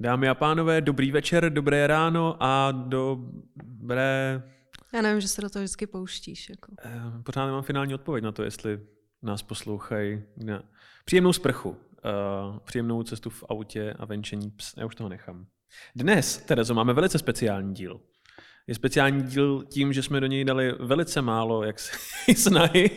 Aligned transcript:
Dámy 0.00 0.28
a 0.28 0.34
pánové, 0.34 0.80
dobrý 0.80 1.10
večer, 1.10 1.52
dobré 1.52 1.86
ráno 1.86 2.36
a 2.40 2.72
dobré... 2.72 4.42
Já 4.94 5.02
nevím, 5.02 5.20
že 5.20 5.28
se 5.28 5.42
do 5.42 5.50
toho 5.50 5.62
vždycky 5.62 5.86
pouštíš. 5.86 6.50
Jako. 6.50 6.72
Eh, 6.84 7.22
Pořád 7.22 7.46
nemám 7.46 7.62
finální 7.62 7.94
odpověď 7.94 8.24
na 8.24 8.32
to, 8.32 8.42
jestli 8.42 8.80
nás 9.22 9.42
poslouchají. 9.42 10.22
Ne. 10.36 10.62
Příjemnou 11.04 11.32
sprchu, 11.32 11.68
uh, 11.68 11.76
příjemnou 12.58 13.02
cestu 13.02 13.30
v 13.30 13.44
autě 13.48 13.94
a 13.98 14.04
venčení. 14.04 14.50
Ps, 14.50 14.74
já 14.76 14.86
už 14.86 14.94
toho 14.94 15.08
nechám. 15.08 15.46
Dnes, 15.96 16.38
Terezo, 16.38 16.74
máme 16.74 16.92
velice 16.92 17.18
speciální 17.18 17.74
díl. 17.74 18.00
Je 18.66 18.74
speciální 18.74 19.22
díl 19.22 19.64
tím, 19.68 19.92
že 19.92 20.02
jsme 20.02 20.20
do 20.20 20.26
něj 20.26 20.44
dali 20.44 20.72
velice 20.72 21.22
málo 21.22 21.64
jak 21.64 21.78
se 21.78 21.92
snahy. 22.36 22.90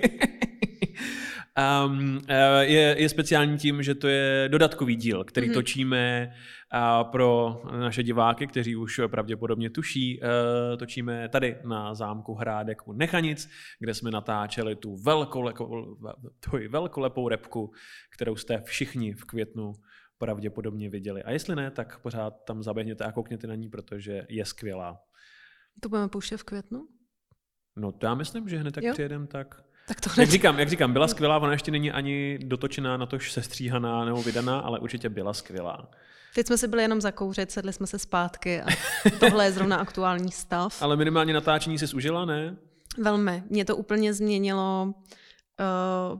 Um, 1.85 2.21
je, 2.61 2.95
je 2.97 3.09
speciální 3.09 3.57
tím, 3.57 3.83
že 3.83 3.95
to 3.95 4.07
je 4.07 4.45
dodatkový 4.47 4.95
díl, 4.95 5.23
který 5.23 5.49
mm-hmm. 5.49 5.53
točíme 5.53 6.33
uh, 6.73 7.11
pro 7.11 7.61
naše 7.71 8.03
diváky, 8.03 8.47
kteří 8.47 8.75
už 8.75 9.01
pravděpodobně 9.07 9.69
tuší. 9.69 10.19
Uh, 10.21 10.77
točíme 10.77 11.29
tady 11.29 11.57
na 11.63 11.95
zámku 11.95 12.33
Hrádek 12.33 12.87
u 12.87 12.93
Nechanic, 12.93 13.49
kde 13.79 13.93
jsme 13.93 14.11
natáčeli 14.11 14.75
tu 14.75 14.95
velkolepou, 14.95 15.97
velkolepou 16.69 17.29
repku, 17.29 17.71
kterou 18.15 18.35
jste 18.35 18.61
všichni 18.61 19.13
v 19.13 19.25
květnu 19.25 19.73
pravděpodobně 20.17 20.89
viděli. 20.89 21.23
A 21.23 21.31
jestli 21.31 21.55
ne, 21.55 21.71
tak 21.71 21.99
pořád 21.99 22.33
tam 22.45 22.63
zaběhněte 22.63 23.03
a 23.03 23.11
koukněte 23.11 23.47
na 23.47 23.55
ní, 23.55 23.69
protože 23.69 24.25
je 24.29 24.45
skvělá. 24.45 24.99
To 25.81 25.89
budeme 25.89 26.07
pouštět 26.07 26.37
v 26.37 26.43
květnu? 26.43 26.87
No 27.75 27.91
to 27.91 28.05
já 28.05 28.15
myslím, 28.15 28.49
že 28.49 28.57
hned 28.57 28.71
tak 28.71 28.83
přijedem, 28.91 29.27
tak 29.27 29.63
tak 29.95 30.15
to 30.15 30.21
jak 30.21 30.29
říkám, 30.29 30.59
jak 30.59 30.69
říkám, 30.69 30.93
byla 30.93 31.07
skvělá, 31.07 31.37
ona 31.37 31.51
ještě 31.51 31.71
není 31.71 31.91
ani 31.91 32.39
dotočená 32.41 32.97
na 32.97 33.05
to 33.05 33.19
sestříhaná 33.19 34.05
nebo 34.05 34.23
vydaná, 34.23 34.59
ale 34.59 34.79
určitě 34.79 35.09
byla 35.09 35.33
skvělá. 35.33 35.89
Teď 36.35 36.47
jsme 36.47 36.57
si 36.57 36.67
byli 36.67 36.81
jenom 36.81 37.01
zakouřit, 37.01 37.51
sedli 37.51 37.73
jsme 37.73 37.87
se 37.87 37.99
zpátky 37.99 38.61
a 38.61 38.65
tohle 39.19 39.45
je 39.45 39.51
zrovna 39.51 39.77
aktuální 39.77 40.31
stav. 40.31 40.81
Ale 40.81 40.95
minimálně 40.95 41.33
natáčení 41.33 41.79
jsi 41.79 41.95
užila, 41.95 42.25
ne? 42.25 42.55
Velmi. 42.97 43.43
Mě 43.49 43.65
to 43.65 43.75
úplně 43.75 44.13
změnilo 44.13 44.93
uh, 44.93 46.19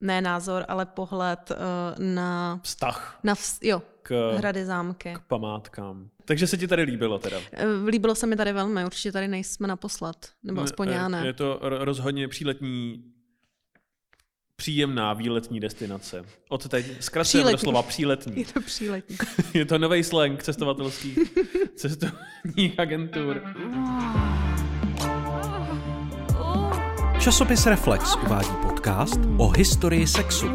ne 0.00 0.20
názor, 0.20 0.64
ale 0.68 0.86
pohled 0.86 1.50
uh, 1.50 2.04
na... 2.04 2.60
Vztah. 2.62 3.18
Na 3.22 3.34
vz, 3.34 3.58
jo, 3.62 3.82
k, 4.02 4.36
hrady 4.36 4.64
zámky. 4.64 5.14
K 5.14 5.20
památkám. 5.28 6.08
Takže 6.24 6.46
se 6.46 6.56
ti 6.56 6.68
tady 6.68 6.82
líbilo 6.82 7.18
teda? 7.18 7.38
Uh, 7.38 7.44
líbilo 7.88 8.14
se 8.14 8.26
mi 8.26 8.36
tady 8.36 8.52
velmi, 8.52 8.84
určitě 8.84 9.12
tady 9.12 9.28
nejsme 9.28 9.68
naposled, 9.68 10.28
nebo 10.42 10.60
aspoň 10.60 10.88
já 10.88 11.08
ne. 11.08 11.26
Je 11.26 11.32
to 11.32 11.58
rozhodně 11.62 12.28
příletní 12.28 13.04
příjemná 14.56 15.12
výletní 15.12 15.60
destinace. 15.60 16.24
Od 16.48 16.68
teď 16.68 16.86
zkracujeme 17.00 17.52
do 17.52 17.58
slova 17.58 17.82
příletní. 17.82 18.38
Je 18.38 18.44
to 18.44 18.60
příletní. 18.60 19.16
je 19.54 19.64
to 19.64 19.78
nový 19.78 20.04
slang 20.04 20.42
cestovatelských 20.42 21.18
cestovních 21.76 22.78
agentur. 22.78 23.42
Časopis 27.20 27.66
Reflex 27.66 28.16
uvádí 28.16 28.50
podcast 28.62 29.20
o 29.38 29.48
historii 29.48 30.06
sexu. 30.06 30.48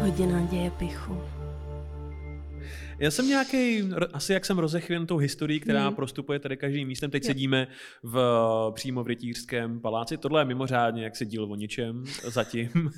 Hodina 0.00 0.40
děje 0.50 0.70
pichu. 0.70 1.33
Já 3.04 3.10
jsem 3.10 3.28
nějaký, 3.28 3.90
asi 4.12 4.32
jak 4.32 4.44
jsem 4.44 4.58
rozechvěn 4.58 5.06
tou 5.06 5.16
historií, 5.16 5.60
která 5.60 5.86
hmm. 5.86 5.94
prostupuje 5.94 6.38
tady 6.38 6.56
každým 6.56 6.88
místem. 6.88 7.10
Teď 7.10 7.22
jo. 7.22 7.26
sedíme 7.26 7.68
v, 8.02 8.18
přímo 8.74 9.04
v 9.04 9.06
rytířském 9.06 9.80
paláci. 9.80 10.16
Tohle 10.16 10.40
je 10.40 10.44
mimořádně 10.44 11.04
jak 11.04 11.16
se 11.16 11.24
díl 11.24 11.44
o 11.44 11.54
ničem 11.54 12.04
zatím. 12.22 12.68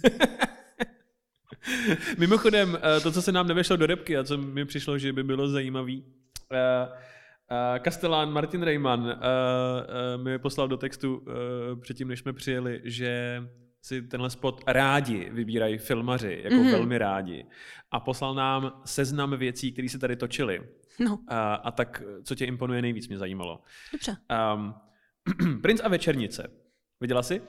Mimochodem, 2.19 2.79
eh, 2.83 3.01
to, 3.01 3.13
co 3.13 3.23
se 3.23 3.33
nám 3.33 3.49
nevešlo 3.49 3.77
do 3.77 3.87
repky 3.87 4.17
a 4.17 4.25
co 4.25 4.39
mi 4.39 4.65
přišlo, 4.65 4.99
že 4.99 5.13
by 5.13 5.25
bylo 5.25 5.49
zajímavý, 5.49 6.05
Kastelán 7.79 8.29
eh, 8.29 8.31
eh, 8.31 8.35
Martin 8.35 8.63
Rejman 8.63 9.21
mi 10.17 10.39
poslal 10.39 10.69
do 10.69 10.77
textu 10.77 11.23
předtím, 11.81 12.09
než 12.09 12.21
jsme 12.21 12.33
přijeli, 12.33 12.81
že 12.85 13.43
si 13.87 14.03
tenhle 14.03 14.31
spot 14.31 14.65
rádi 14.67 15.31
vybírají 15.31 15.79
filmaři, 15.79 16.41
jako 16.45 16.57
mm-hmm. 16.57 16.71
velmi 16.71 16.99
rádi. 16.99 17.47
A 17.91 18.01
poslal 18.01 18.35
nám 18.35 18.83
seznam 18.85 19.37
věcí, 19.37 19.73
které 19.73 19.89
se 19.89 19.99
tady 19.99 20.17
točily. 20.17 20.63
No. 20.99 21.19
A, 21.29 21.55
a 21.55 21.71
tak, 21.71 22.03
co 22.25 22.35
tě 22.35 22.45
imponuje 22.45 22.83
nejvíc, 22.83 23.09
mě 23.09 23.19
zajímalo. 23.19 23.61
Dobře. 23.93 24.17
Um, 24.55 24.75
Princ 25.63 25.81
a 25.85 25.89
večernice. 25.89 26.51
Viděla 27.01 27.23
jsi? 27.23 27.43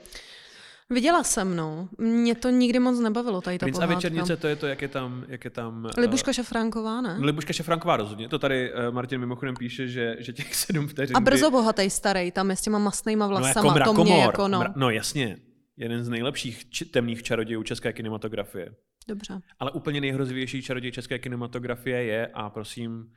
Viděla 0.90 1.24
jsem, 1.24 1.56
no. 1.56 1.90
Mě 1.98 2.36
to 2.36 2.50
nikdy 2.50 2.80
moc 2.80 3.00
nebavilo, 3.00 3.42
tady 3.42 3.58
ta 3.58 3.64
Princ 3.64 3.78
pohádka. 3.78 3.94
a 3.94 3.96
večernice, 3.96 4.38
to 4.38 4.48
je 4.48 4.56
to, 4.56 4.68
jak 4.68 4.82
je 4.82 4.88
tam... 4.88 5.26
Jak 5.28 5.44
je 5.46 5.50
tam 5.50 5.90
Libuška 5.98 6.30
uh, 6.30 6.34
Šafránková, 6.34 7.02
ne? 7.02 7.18
Libuška 7.20 7.54
Šafránková, 7.54 7.98
rozhodně. 7.98 8.30
To 8.30 8.40
tady 8.40 8.74
uh, 8.74 8.94
Martin 8.94 9.20
mimochodem 9.20 9.56
píše, 9.56 9.88
že, 9.88 10.16
že 10.20 10.34
těch 10.34 10.56
sedm 10.56 10.88
vteřin... 10.88 11.18
A 11.18 11.20
brzo 11.20 11.52
bohatý 11.52 11.90
starý, 11.90 12.32
tam 12.32 12.50
je 12.50 12.56
s 12.56 12.62
těma 12.62 12.80
masnýma 12.80 13.28
vlasama. 13.28 13.74
No, 13.74 13.80
jako 13.80 13.94
to 13.94 14.04
mě 14.04 14.18
jako, 14.18 14.48
no. 14.48 14.62
Mra- 14.62 14.74
no 14.76 14.90
jasně, 14.90 15.38
jeden 15.78 16.04
z 16.04 16.10
nejlepších 16.10 16.70
č- 16.70 16.86
temných 16.86 17.24
čarodějů 17.24 17.64
české 17.64 17.94
kinematografie. 17.94 18.76
Dobře. 19.08 19.40
Ale 19.60 19.72
úplně 19.72 20.02
nejhrozivější 20.02 20.62
čaroděj 20.62 20.92
české 20.92 21.20
kinematografie 21.20 22.04
je, 22.04 22.28
a 22.28 22.50
prosím, 22.50 23.14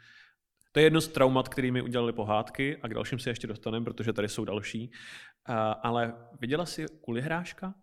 to 0.72 0.80
je 0.80 0.86
jedno 0.86 1.00
z 1.00 1.08
traumat, 1.08 1.48
kterými 1.48 1.82
udělali 1.82 2.12
pohádky 2.12 2.76
a 2.76 2.88
k 2.88 2.94
dalším 2.94 3.18
se 3.18 3.30
ještě 3.30 3.46
dostaneme, 3.46 3.84
protože 3.84 4.12
tady 4.12 4.28
jsou 4.28 4.44
další. 4.44 4.90
Uh, 5.48 5.54
ale 5.82 6.14
viděla 6.40 6.66
jsi 6.66 6.86
Kulihráška? 7.00 7.74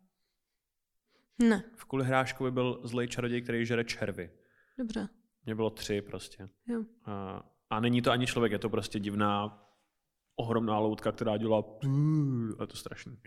Ne. 1.39 1.63
V 1.75 1.85
Kulihráškovi 1.85 2.51
byl 2.51 2.79
zlej 2.83 3.07
čaroděj, 3.07 3.41
který 3.41 3.65
žere 3.65 3.83
červy. 3.83 4.31
Dobře. 4.77 5.07
Mě 5.45 5.55
bylo 5.55 5.69
tři 5.69 6.01
prostě. 6.01 6.49
Jo. 6.67 6.79
Uh, 6.79 6.85
a 7.69 7.79
není 7.79 8.01
to 8.01 8.11
ani 8.11 8.27
člověk, 8.27 8.51
je 8.51 8.59
to 8.59 8.69
prostě 8.69 8.99
divná, 8.99 9.63
ohromná 10.35 10.79
loutka, 10.79 11.11
která 11.11 11.37
dělá... 11.37 11.63
A 12.59 12.63
je 12.63 12.67
to 12.67 12.77
strašný. 12.77 13.17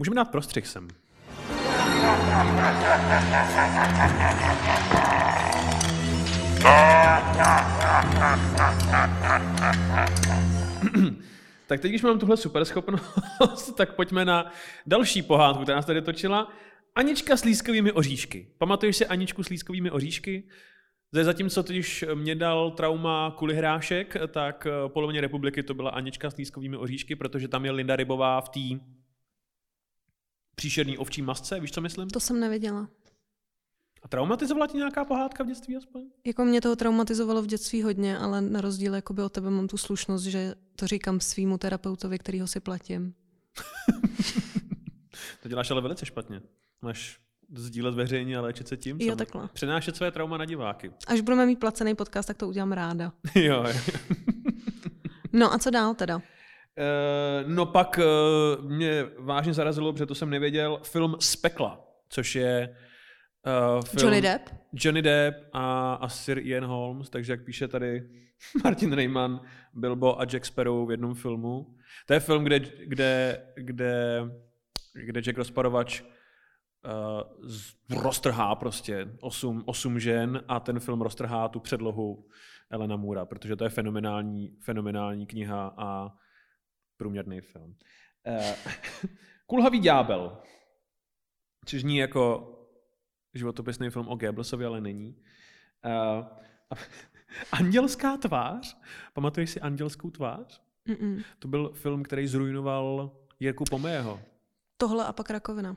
Můžeme 0.00 0.16
dát 0.16 0.30
prostřih 0.30 0.66
sem. 0.66 0.88
tak 11.66 11.80
teď, 11.80 11.90
když 11.90 12.02
mám 12.02 12.18
tuhle 12.18 12.36
super 12.36 12.64
schopnost, 12.64 13.72
tak 13.76 13.94
pojďme 13.94 14.24
na 14.24 14.52
další 14.86 15.22
pohádku, 15.22 15.62
která 15.62 15.76
nás 15.76 15.86
tady 15.86 16.02
točila. 16.02 16.52
Anička 16.94 17.36
s 17.36 17.44
lískovými 17.44 17.92
oříšky. 17.92 18.46
Pamatuješ 18.58 18.96
si 18.96 19.06
Aničku 19.06 19.42
s 19.42 19.48
lískovými 19.48 19.90
oříšky? 19.90 20.48
Zatímco 21.12 21.62
totiž 21.62 22.04
mě 22.14 22.34
dal 22.34 22.70
trauma 22.70 23.34
kvůli 23.38 23.54
hrášek, 23.54 24.16
tak 24.28 24.66
polovině 24.88 25.20
republiky 25.20 25.62
to 25.62 25.74
byla 25.74 25.90
Anička 25.90 26.30
s 26.30 26.36
lískovými 26.36 26.76
oříšky, 26.76 27.16
protože 27.16 27.48
tam 27.48 27.64
je 27.64 27.70
Linda 27.70 27.96
Rybová 27.96 28.40
v 28.40 28.48
té 28.48 28.84
příšerný 30.58 30.98
ovčí 30.98 31.22
masce, 31.22 31.60
víš, 31.60 31.72
co 31.72 31.80
myslím? 31.80 32.10
To 32.10 32.20
jsem 32.20 32.40
nevěděla. 32.40 32.88
A 34.02 34.08
traumatizovala 34.08 34.66
ti 34.66 34.76
nějaká 34.76 35.04
pohádka 35.04 35.44
v 35.44 35.46
dětství 35.46 35.76
aspoň? 35.76 36.02
Jako 36.26 36.44
mě 36.44 36.60
toho 36.60 36.76
traumatizovalo 36.76 37.42
v 37.42 37.46
dětství 37.46 37.82
hodně, 37.82 38.18
ale 38.18 38.40
na 38.40 38.60
rozdíl 38.60 38.94
jakoby 38.94 39.22
od 39.22 39.32
tebe 39.32 39.50
mám 39.50 39.68
tu 39.68 39.76
slušnost, 39.76 40.24
že 40.24 40.54
to 40.76 40.86
říkám 40.86 41.20
svýmu 41.20 41.58
terapeutovi, 41.58 42.18
kterýho 42.18 42.46
si 42.46 42.60
platím. 42.60 43.14
to 45.42 45.48
děláš 45.48 45.70
ale 45.70 45.80
velice 45.80 46.06
špatně. 46.06 46.42
Máš 46.82 47.18
sdílet 47.54 47.94
veřejně 47.94 48.36
a 48.36 48.40
léčit 48.40 48.68
se 48.68 48.76
tím? 48.76 48.96
Jo, 49.00 49.16
takhle. 49.16 49.48
Přenášet 49.52 49.96
své 49.96 50.10
trauma 50.10 50.36
na 50.36 50.44
diváky. 50.44 50.92
Až 51.06 51.20
budeme 51.20 51.46
mít 51.46 51.60
placený 51.60 51.94
podcast, 51.94 52.26
tak 52.26 52.36
to 52.36 52.48
udělám 52.48 52.72
ráda. 52.72 53.12
jo, 53.34 53.64
jo. 53.68 53.74
no 55.32 55.52
a 55.52 55.58
co 55.58 55.70
dál 55.70 55.94
teda? 55.94 56.22
Uh, 56.78 57.50
no 57.50 57.66
pak 57.66 57.98
uh, 57.98 58.64
mě 58.64 59.06
vážně 59.18 59.54
zarazilo, 59.54 59.92
protože 59.92 60.06
to 60.06 60.14
jsem 60.14 60.30
nevěděl, 60.30 60.80
film 60.82 61.16
Spekla, 61.20 61.80
což 62.08 62.34
je 62.34 62.76
uh, 63.76 63.82
film 63.84 64.00
Johnny 64.02 64.20
Depp? 64.20 64.48
Johnny 64.72 65.02
Depp 65.02 65.48
a, 65.52 65.94
a 65.94 66.08
Sir 66.08 66.38
Ian 66.38 66.64
Holmes, 66.64 67.10
takže 67.10 67.32
jak 67.32 67.44
píše 67.44 67.68
tady 67.68 68.02
Martin 68.64 68.92
Rayman, 68.92 69.40
Bilbo 69.74 70.20
a 70.20 70.24
Jack 70.24 70.46
Sparrow 70.46 70.88
v 70.88 70.90
jednom 70.90 71.14
filmu. 71.14 71.74
To 72.06 72.12
je 72.14 72.20
film, 72.20 72.44
kde, 72.44 72.60
kde, 72.86 73.42
kde, 73.56 74.22
kde 74.92 75.20
Jack 75.20 75.38
Rozparovač 75.38 76.02
uh, 77.90 78.02
roztrhá 78.02 78.54
prostě 78.54 79.08
osm, 79.20 79.62
osm 79.66 80.00
žen 80.00 80.42
a 80.48 80.60
ten 80.60 80.80
film 80.80 81.00
roztrhá 81.00 81.48
tu 81.48 81.60
předlohu 81.60 82.26
Elena 82.70 82.96
Moora, 82.96 83.26
protože 83.26 83.56
to 83.56 83.64
je 83.64 83.70
fenomenální, 83.70 84.56
fenomenální 84.60 85.26
kniha 85.26 85.74
a 85.76 86.12
průměrný 86.98 87.40
film. 87.40 87.76
Uh, 88.26 88.72
Kulhavý 89.46 89.78
ďábel, 89.78 90.42
což 91.66 91.82
ní 91.82 91.96
jako 91.96 92.54
životopisný 93.34 93.90
film 93.90 94.08
o 94.08 94.16
Goebbelsovi, 94.16 94.64
ale 94.64 94.80
není. 94.80 95.16
Uh, 95.84 96.26
Andělská 97.52 98.16
tvář. 98.16 98.76
Pamatuješ 99.12 99.50
si 99.50 99.60
Andělskou 99.60 100.10
tvář? 100.10 100.62
Mm-mm. 100.88 101.24
To 101.38 101.48
byl 101.48 101.72
film, 101.72 102.02
který 102.02 102.26
zrujnoval 102.26 103.16
Jirku 103.40 103.64
Pomého. 103.70 104.20
Tohle 104.76 105.06
a 105.06 105.12
pak 105.12 105.30
rakovina. 105.30 105.76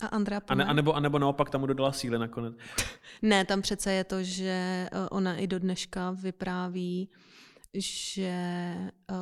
A 0.00 0.06
Andrea. 0.06 0.40
Andrea 0.40 0.40
A, 0.48 0.54
ne, 0.54 0.64
a, 0.64 0.72
nebo, 0.72 0.92
a 0.92 1.00
nebo 1.00 1.18
naopak 1.18 1.50
tam 1.50 1.60
mu 1.60 1.66
dodala 1.66 1.92
síly 1.92 2.18
nakonec. 2.18 2.54
Ne, 3.22 3.44
tam 3.44 3.62
přece 3.62 3.92
je 3.92 4.04
to, 4.04 4.22
že 4.22 4.88
eh, 4.92 5.08
ona 5.10 5.36
i 5.36 5.46
do 5.46 5.58
dneška 5.58 6.10
vypráví, 6.10 7.10
že 7.74 8.74
uh, 9.10 9.16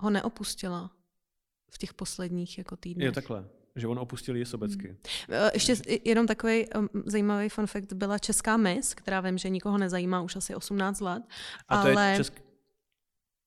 ho 0.00 0.10
neopustila 0.10 0.90
v 1.70 1.78
těch 1.78 1.94
posledních 1.94 2.58
jako 2.58 2.76
týdnech. 2.76 3.06
Jo, 3.06 3.12
takhle. 3.12 3.44
Že 3.76 3.86
on 3.86 3.98
opustil 3.98 4.36
ji 4.36 4.46
sobecky. 4.46 4.96
Eh, 5.30 5.50
Ještě 5.54 5.76
jenom 6.04 6.26
takový 6.26 6.66
zajímavý 7.04 7.48
fun 7.48 7.66
fact, 7.66 7.92
byla 7.92 8.18
česká 8.18 8.56
mis, 8.56 8.94
která 8.94 9.20
vím, 9.20 9.38
že 9.38 9.48
nikoho 9.48 9.78
nezajímá 9.78 10.22
už 10.22 10.36
asi 10.36 10.54
18 10.54 11.00
let, 11.00 11.22
A 11.68 11.82
to 11.82 11.88
ale 11.88 12.10
je 12.10 12.16
česk... 12.16 12.47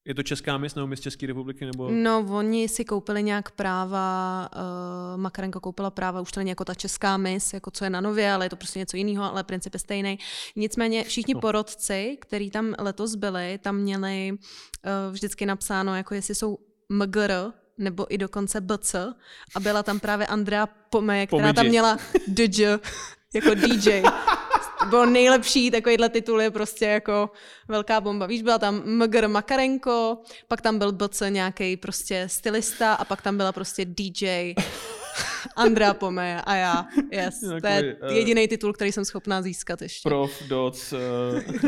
Je 0.06 0.16
to 0.16 0.24
česká 0.24 0.58
mis 0.58 0.76
nebo 0.76 0.88
mis 0.88 1.00
České 1.00 1.28
republiky? 1.28 1.66
Nebo... 1.66 1.90
no 1.92 2.26
oni 2.30 2.70
si 2.70 2.86
koupili 2.86 3.24
nějak 3.24 3.52
práva, 3.52 4.50
uh, 4.56 5.22
Makarenko 5.22 5.60
koupila 5.60 5.90
práva, 5.92 6.22
už 6.22 6.32
to 6.32 6.40
není 6.40 6.50
jako 6.50 6.66
ta 6.66 6.74
česká 6.74 7.18
mis, 7.18 7.54
jako 7.54 7.72
co 7.72 7.84
je 7.84 7.90
na 7.90 8.02
nově, 8.02 8.34
ale 8.34 8.46
je 8.46 8.50
to 8.50 8.56
prostě 8.56 8.80
něco 8.80 8.98
jiného, 8.98 9.24
ale 9.24 9.44
princip 9.44 9.74
je 9.74 9.80
stejný. 9.80 10.20
Nicméně 10.56 11.04
všichni 11.04 11.34
No. 11.34 11.40
porodci, 11.40 12.18
který 12.22 12.52
tam 12.52 12.76
letos 12.80 13.16
byli, 13.16 13.60
tam 13.64 13.76
měli 13.78 14.32
uh, 14.32 15.14
vždycky 15.14 15.46
napsáno, 15.46 15.96
jako 15.96 16.14
jestli 16.14 16.36
jsou 16.36 16.58
MGR, 16.90 17.32
nebo 17.78 18.14
i 18.14 18.18
dokonce 18.18 18.62
BC 18.62 18.96
a 19.56 19.60
byla 19.60 19.84
tam 19.84 20.00
právě 20.00 20.28
Andrea 20.28 20.68
Pome, 20.90 21.28
která 21.28 21.44
tam 21.44 21.54
Pomidži. 21.56 21.70
měla 21.70 21.98
DJ, 22.28 22.64
jako 23.34 23.54
DJ. 23.56 24.02
Bylo 24.90 25.06
nejlepší, 25.06 25.72
takovýhle 25.72 26.10
titul 26.10 26.42
je 26.42 26.52
prostě 26.52 26.86
jako 26.86 27.30
velká 27.68 28.02
bomba. 28.02 28.26
Víš, 28.26 28.42
byla 28.42 28.58
tam 28.58 28.84
Mgr 28.86 29.28
Makarenko, 29.28 30.18
pak 30.48 30.62
tam 30.62 30.78
byl 30.78 30.92
BC 30.92 31.22
nějaký 31.30 31.78
prostě 31.78 32.24
stylista 32.30 32.94
a 32.94 33.06
pak 33.06 33.22
tam 33.22 33.38
byla 33.38 33.52
prostě 33.52 33.86
DJ 33.86 34.54
Andrea 35.56 35.94
Pome 35.94 36.42
a 36.42 36.56
já. 36.56 36.86
Yes, 37.12 37.40
to 37.40 37.68
je 37.68 37.98
eh, 38.02 38.14
jediný 38.14 38.48
titul, 38.48 38.74
který 38.74 38.92
jsem 38.92 39.06
schopná 39.06 39.42
získat 39.42 39.82
ještě. 39.82 40.10
Prof, 40.10 40.44
doc, 40.48 40.94
uh, 40.94 41.00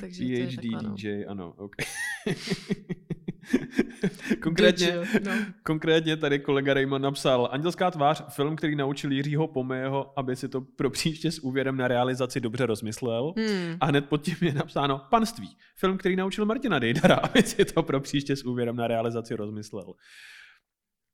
Takže 0.00 0.24
to 0.24 0.30
je 0.30 0.46
PhD, 0.46 0.56
takhle, 0.56 0.82
no. 0.82 0.94
DJ, 0.94 1.24
ano, 1.28 1.54
ok. 1.56 1.74
konkrétně, 4.42 4.98
no. 5.24 5.32
konkrétně 5.62 6.16
tady 6.16 6.38
kolega 6.38 6.74
Raymond 6.74 7.02
napsal 7.02 7.48
Andělská 7.52 7.90
tvář, 7.90 8.24
film, 8.28 8.56
který 8.56 8.76
naučil 8.76 9.12
Jiřího 9.12 9.48
Pomého, 9.48 10.18
aby 10.18 10.36
si 10.36 10.48
to 10.48 10.60
pro 10.60 10.90
příště 10.90 11.30
s 11.30 11.38
úvěrem 11.38 11.76
na 11.76 11.88
realizaci 11.88 12.40
dobře 12.40 12.66
rozmyslel. 12.66 13.34
Hmm. 13.36 13.76
A 13.80 13.86
hned 13.86 14.08
pod 14.08 14.22
tím 14.22 14.36
je 14.40 14.54
napsáno 14.54 15.00
Panství, 15.10 15.56
film, 15.76 15.98
který 15.98 16.16
naučil 16.16 16.44
Martina 16.44 16.78
Dejdara, 16.78 17.14
aby 17.22 17.42
si 17.42 17.64
to 17.64 17.82
pro 17.82 18.00
příště 18.00 18.36
s 18.36 18.44
úvěrem 18.44 18.76
na 18.76 18.86
realizaci 18.86 19.34
rozmyslel. 19.34 19.94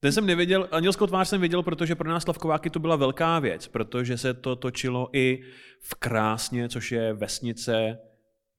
Ten 0.00 0.12
jsem 0.12 0.26
nevěděl, 0.26 0.68
Andělskou 0.72 1.06
tvář 1.06 1.28
jsem 1.28 1.40
věděl, 1.40 1.62
protože 1.62 1.94
pro 1.94 2.10
nás 2.10 2.22
Slavkováky 2.22 2.70
to 2.70 2.78
byla 2.78 2.96
velká 2.96 3.38
věc, 3.38 3.68
protože 3.68 4.18
se 4.18 4.34
to 4.34 4.56
točilo 4.56 5.08
i 5.12 5.42
v 5.80 5.94
Krásně, 5.94 6.68
což 6.68 6.92
je 6.92 7.12
vesnice 7.12 7.98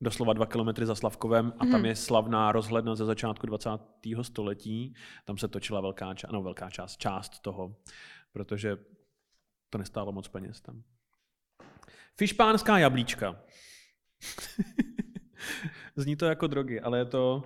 doslova 0.01 0.33
dva 0.33 0.45
kilometry 0.45 0.86
za 0.86 0.95
Slavkovem 0.95 1.53
a 1.59 1.65
tam 1.65 1.69
Mhm. 1.80 1.86
je 1.86 1.95
slavná 1.95 2.51
rozhledna 2.51 2.95
ze 2.95 3.06
začátku 3.06 3.48
20. 3.48 4.24
století. 4.24 4.94
Tam 5.25 5.38
se 5.38 5.48
točila 5.48 5.81
velká, 5.81 6.13
ča- 6.13 6.31
no, 6.31 6.42
velká 6.44 6.69
část, 6.69 6.98
část 6.98 7.39
toho, 7.39 7.75
protože 8.31 8.77
to 9.69 9.77
nestálo 9.77 10.12
moc 10.12 10.27
peněz 10.27 10.62
tam. 10.62 10.83
Fišpánská 12.18 12.77
jablíčka. 12.77 13.42
Zní 15.96 16.16
to 16.16 16.26
jako 16.26 16.48
drogy, 16.48 16.80
ale 16.80 16.98
je 16.98 17.06
to 17.06 17.44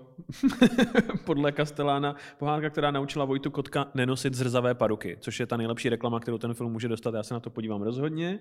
podle 1.25 1.51
Castellána 1.51 2.15
pohádka, 2.37 2.69
která 2.69 2.91
naučila 2.91 3.25
Vojtu 3.25 3.51
Kotka 3.51 3.91
nenosit 3.93 4.33
zrzavé 4.33 4.75
paruky, 4.75 5.17
což 5.19 5.39
je 5.39 5.45
ta 5.45 5.57
nejlepší 5.57 5.89
reklama, 5.89 6.19
kterou 6.19 6.37
ten 6.37 6.53
film 6.53 6.71
může 6.71 6.87
dostat. 6.87 7.13
Já 7.13 7.23
se 7.23 7.33
na 7.33 7.39
to 7.39 7.49
podívám 7.49 7.81
rozhodně. 7.81 8.39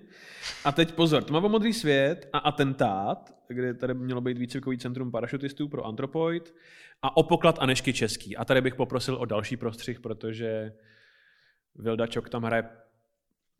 A 0.65 0.71
teď 0.71 0.93
pozor, 0.93 1.23
tmavomodrý 1.23 1.73
svět 1.73 2.29
a 2.33 2.37
atentát, 2.37 3.33
kde 3.47 3.73
tady 3.73 3.93
mělo 3.93 4.21
být 4.21 4.37
výcvikový 4.37 4.77
centrum 4.77 5.11
parašutistů 5.11 5.67
pro 5.67 5.85
Antropoid 5.85 6.55
a 7.01 7.17
opoklad 7.17 7.57
Anešky 7.59 7.93
Český. 7.93 8.37
A 8.37 8.45
tady 8.45 8.61
bych 8.61 8.75
poprosil 8.75 9.15
o 9.15 9.25
další 9.25 9.57
prostřih, 9.57 9.99
protože 9.99 10.73
Vilda 11.75 12.07
Čok 12.07 12.29
tam 12.29 12.43
hraje 12.43 12.63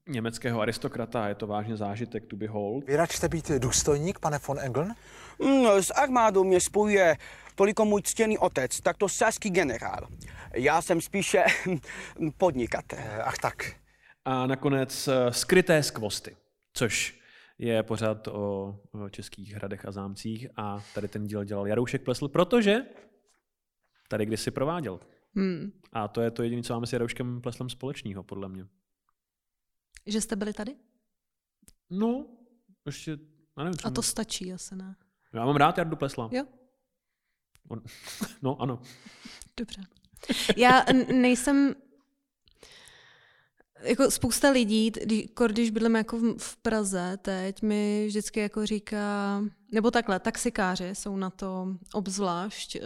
německého 0.08 0.62
aristokrata 0.62 1.24
a 1.24 1.28
je 1.28 1.36
to 1.36 1.48
vážně 1.48 1.78
zážitek 1.78 2.26
to 2.26 2.36
behold. 2.36 2.88
Vy 2.88 2.96
račte 2.96 3.30
být 3.30 3.52
důstojník, 3.52 4.20
pane 4.20 4.40
von 4.48 4.60
Engeln? 4.60 4.96
Mm, 5.40 5.68
S 5.68 5.92
armádou 5.92 6.44
mě 6.44 6.62
spojuje 6.62 7.18
toliko 7.56 7.86
můj 7.86 8.02
ctěný 8.02 8.38
otec, 8.38 8.82
tak 8.82 8.98
to 8.98 9.10
saský 9.10 9.50
generál. 9.50 10.08
Já 10.54 10.82
jsem 10.82 11.02
spíše 11.02 11.44
podnikatel. 12.38 13.00
Eh, 13.02 13.24
Ach 13.24 13.38
tak. 13.38 13.76
A 14.26 14.48
nakonec 14.48 15.08
eh, 15.08 15.34
Skryté 15.34 15.84
skvosty, 15.84 16.38
což 16.74 17.20
je 17.58 17.84
pořád 17.84 18.28
o, 18.28 18.76
o 18.92 19.10
českých 19.10 19.54
hradech 19.54 19.86
a 19.86 19.92
zámcích 19.92 20.48
a 20.58 20.84
tady 20.94 21.08
ten 21.08 21.28
díl 21.28 21.44
dělal 21.44 21.68
Jaroušek 21.68 22.02
Plesl, 22.02 22.28
protože 22.28 22.78
tady 24.08 24.26
kdysi 24.26 24.52
prováděl. 24.52 25.00
Hmm. 25.36 25.72
A 25.94 26.08
to 26.08 26.22
je 26.22 26.32
to 26.32 26.44
jediné, 26.44 26.64
co 26.64 26.74
máme 26.74 26.88
s 26.88 26.94
Jarouškem 26.94 27.42
Pleslem 27.42 27.70
společného, 27.70 28.24
podle 28.24 28.50
mě. 28.50 28.66
Že 30.06 30.22
jste 30.22 30.36
byli 30.36 30.54
tady? 30.54 30.76
No, 31.90 32.26
ještě, 32.86 33.12
já 33.58 33.64
nevím, 33.64 33.78
A 33.84 33.90
to 33.90 34.02
stačí 34.02 34.54
asi, 34.54 34.76
ne? 34.76 34.96
Já 35.34 35.46
mám 35.46 35.56
rád 35.56 35.78
Jardu 35.78 35.96
Plesla. 35.96 36.30
Jo, 36.32 36.44
On, 37.68 37.82
no, 38.42 38.62
ano. 38.62 38.82
dobře. 39.58 39.82
Já 40.58 40.86
nejsem 41.14 41.76
jako 43.82 44.12
spousta 44.12 44.50
lidí, 44.50 44.92
když 45.48 45.70
bydlím 45.70 45.96
jako 45.96 46.18
v- 46.20 46.38
v 46.38 46.58
Praze 46.58 47.18
teď, 47.22 47.62
mi 47.62 48.06
vždycky 48.08 48.40
jako 48.40 48.66
říká, 48.66 49.42
nebo 49.72 49.92
takhle, 49.92 50.20
taxikáři 50.20 50.90
jsou 50.96 51.18
na 51.18 51.30
to 51.30 51.68
obzvlášť 51.94 52.76
uh, 52.76 52.82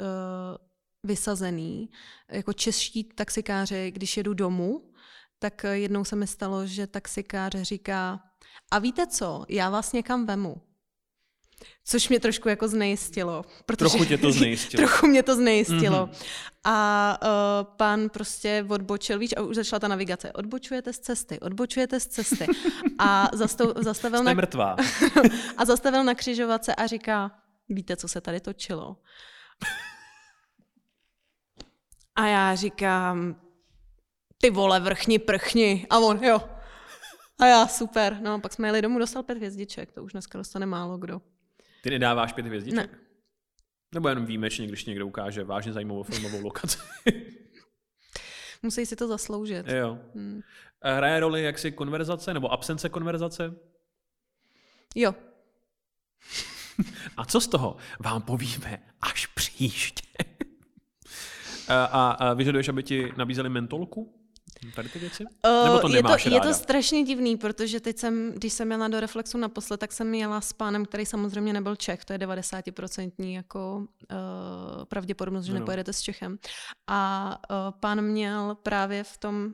vysazený. 1.04 1.90
Jako 2.32 2.54
čeští 2.54 3.04
taxikáři, 3.04 3.92
když 3.92 4.18
jedu 4.18 4.34
domů, 4.34 4.89
tak 5.40 5.66
eh, 5.66 5.78
jednou 5.78 6.04
se 6.06 6.16
mi 6.16 6.28
stalo, 6.28 6.68
že 6.68 6.88
taxikář 6.88 7.52
říká, 7.62 8.20
a 8.72 8.80
víte 8.80 9.08
co, 9.08 9.46
já 9.50 9.70
vás 9.70 9.94
někam 9.94 10.26
vemu. 10.26 10.62
Což 11.86 12.10
mě 12.10 12.20
trošku 12.20 12.50
jako 12.50 12.68
znejistilo. 12.68 13.46
Protože, 13.66 13.90
Trochu 13.90 14.06
tě 14.06 14.18
to 14.18 14.32
znejistilo. 14.40 14.88
trochu 14.88 15.08
mě 15.08 15.24
to 15.24 15.36
znejistilo. 15.36 16.06
Mhm. 16.06 16.16
A 16.64 17.18
uh, 17.24 17.76
pan 17.78 18.10
prostě 18.10 18.66
odbočil, 18.70 19.20
víš, 19.20 19.34
a 19.38 19.42
už 19.42 19.56
začala 19.56 19.80
ta 19.80 19.88
navigace. 19.88 20.34
Odbočujete 20.34 20.94
z 20.94 21.00
cesty, 21.00 21.40
odbočujete 21.40 22.00
z 22.00 22.08
cesty. 22.08 22.48
A 23.00 23.30
zastou, 23.34 23.74
zastavil, 23.76 24.20
Jste 24.20 24.26
na, 24.26 24.34
mrtvá. 24.34 24.76
a 25.58 25.66
zastavil 25.66 26.04
na 26.04 26.16
křižovatce 26.16 26.76
a 26.76 26.88
říká, 26.88 27.32
víte, 27.70 27.96
co 27.96 28.08
se 28.08 28.22
tady 28.22 28.40
točilo? 28.40 28.98
A 32.16 32.26
já 32.28 32.56
říkám, 32.56 33.36
ty 34.42 34.50
vole, 34.50 34.80
vrchni, 34.80 35.20
prchni. 35.20 35.88
A 35.90 36.00
on, 36.00 36.24
jo. 36.24 36.42
A 37.40 37.46
já, 37.46 37.68
super. 37.68 38.18
No, 38.22 38.40
pak 38.42 38.54
jsme 38.54 38.68
jeli 38.68 38.82
domů, 38.82 39.00
dostal 39.00 39.24
pět 39.24 39.38
hvězdiček, 39.38 39.92
to 39.92 40.04
už 40.04 40.12
dneska 40.12 40.38
dostane 40.38 40.66
málo 40.66 40.98
kdo. 40.98 41.22
Ty 41.84 41.90
nedáváš 41.90 42.34
pět 42.34 42.46
hvězdiček? 42.48 42.92
Ne. 42.92 43.00
Nebo 43.94 44.10
jenom 44.10 44.26
výjimečně, 44.26 44.68
když 44.68 44.86
někdo 44.86 45.08
ukáže 45.08 45.44
vážně 45.44 45.74
zajímavou 45.74 46.04
filmovou 46.04 46.42
lokaci? 46.42 46.78
Musí 48.64 48.86
si 48.86 48.96
to 48.96 49.08
zasloužit. 49.08 49.68
jo. 49.68 50.00
Hmm. 50.16 50.42
A 50.82 50.94
Hraje 50.94 51.20
roli 51.20 51.44
jaksi 51.44 51.72
konverzace 51.72 52.34
nebo 52.34 52.52
absence 52.52 52.90
konverzace? 52.90 53.56
Jo, 54.96 55.16
A 57.18 57.26
co 57.26 57.42
z 57.42 57.48
toho 57.48 57.78
vám 58.00 58.22
povíme 58.22 58.84
až 59.02 59.26
příště? 59.26 60.04
a, 61.68 61.86
a, 61.86 62.12
a 62.12 62.34
vyžaduješ, 62.34 62.70
aby 62.70 62.84
ti 62.84 63.12
nabízeli 63.18 63.50
mentolku? 63.50 64.19
Tady 64.76 64.90
ty 64.90 65.00
věci? 65.00 65.24
Uh, 65.24 65.66
Nebo 65.66 65.80
to 65.80 65.88
je, 65.96 66.04
to, 66.04 66.10
je 66.10 66.24
to 66.24 66.30
ráda? 66.40 66.54
strašně 66.54 67.04
divný, 67.04 67.38
protože 67.38 67.80
teď 67.80 67.98
jsem, 67.98 68.32
když 68.32 68.54
jsem 68.54 68.72
jela 68.72 68.88
do 68.88 69.00
Reflexu 69.00 69.38
naposled, 69.38 69.80
tak 69.80 69.92
jsem 69.92 70.14
jela 70.14 70.42
s 70.42 70.54
pánem, 70.54 70.86
který 70.86 71.06
samozřejmě 71.06 71.54
nebyl 71.54 71.76
Čech, 71.76 72.06
to 72.06 72.14
je 72.14 72.20
90% 72.20 73.12
jako 73.34 73.78
uh, 73.78 74.86
pravděpodobnost, 74.86 75.46
že 75.46 75.52
Ano. 75.52 75.60
nepojedete 75.60 75.94
s 75.94 76.02
Čechem. 76.02 76.40
A 76.88 77.30
uh, 77.50 77.80
pán 77.80 78.02
měl 78.02 78.56
právě 78.64 79.04
v 79.04 79.18
tom, 79.18 79.54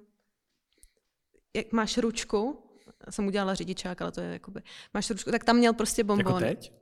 jak 1.55 1.71
máš 1.71 1.97
ručku, 1.97 2.61
jsem 3.09 3.27
udělala 3.27 3.53
řidičák, 3.53 4.01
ale 4.01 4.11
to 4.11 4.21
je 4.21 4.33
jakoby, 4.33 4.61
máš 4.93 5.09
ručku, 5.09 5.31
tak 5.31 5.43
tam 5.43 5.55
měl 5.57 5.73
prostě 5.73 6.03
bonbon. 6.03 6.33
Jako 6.33 6.39
teď? 6.39 6.73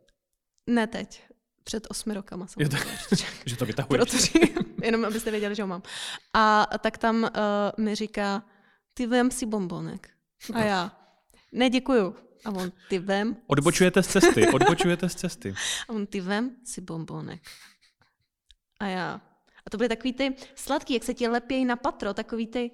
Ne 0.69 0.87
teď, 0.87 1.23
před 1.63 1.87
osmi 1.89 2.13
rokama 2.13 2.47
jsem 2.47 2.65
řidičák. 2.65 3.33
Že 3.45 3.57
to 3.57 3.65
vytahuješ? 3.65 4.03
Protože, 4.03 4.39
jenom 4.83 5.05
abyste 5.05 5.31
věděli, 5.31 5.55
že 5.55 5.61
ho 5.63 5.67
mám. 5.67 5.81
A 6.33 6.67
tak 6.79 6.97
tam 6.97 7.23
uh, 7.23 7.29
mi 7.85 7.95
říká, 7.95 8.43
ty 8.93 9.07
vem 9.07 9.31
si 9.31 9.45
bombonek. 9.45 10.09
A 10.53 10.59
já, 10.59 10.97
ne, 11.51 11.69
děkuju. 11.69 12.15
A 12.45 12.49
on, 12.49 12.71
ty 12.89 12.99
vem, 12.99 13.37
Odbočujete 13.47 14.03
z 14.03 14.07
cesty, 14.07 14.47
odbočujete 14.47 15.09
z 15.09 15.15
cesty. 15.15 15.53
a 15.89 15.93
on, 15.93 16.07
ty 16.07 16.21
vem 16.21 16.55
si 16.65 16.81
bombonek. 16.81 17.41
A 18.79 18.85
já. 18.85 19.21
A 19.65 19.69
to 19.69 19.77
byly 19.77 19.89
takový 19.89 20.13
ty 20.13 20.35
sladký, 20.55 20.93
jak 20.93 21.03
se 21.03 21.13
ti 21.13 21.27
lepějí 21.27 21.65
na 21.65 21.75
patro, 21.75 22.13
takový 22.13 22.47
ty, 22.47 22.71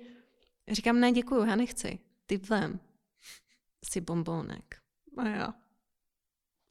Říkám, 0.72 1.00
ne, 1.00 1.12
děkuju, 1.12 1.46
já 1.46 1.56
nechci. 1.56 2.00
Ty 2.26 2.38
vem 2.38 2.80
si 3.86 4.02
bombónek. 4.02 4.82
A 5.18 5.28
já. 5.28 5.54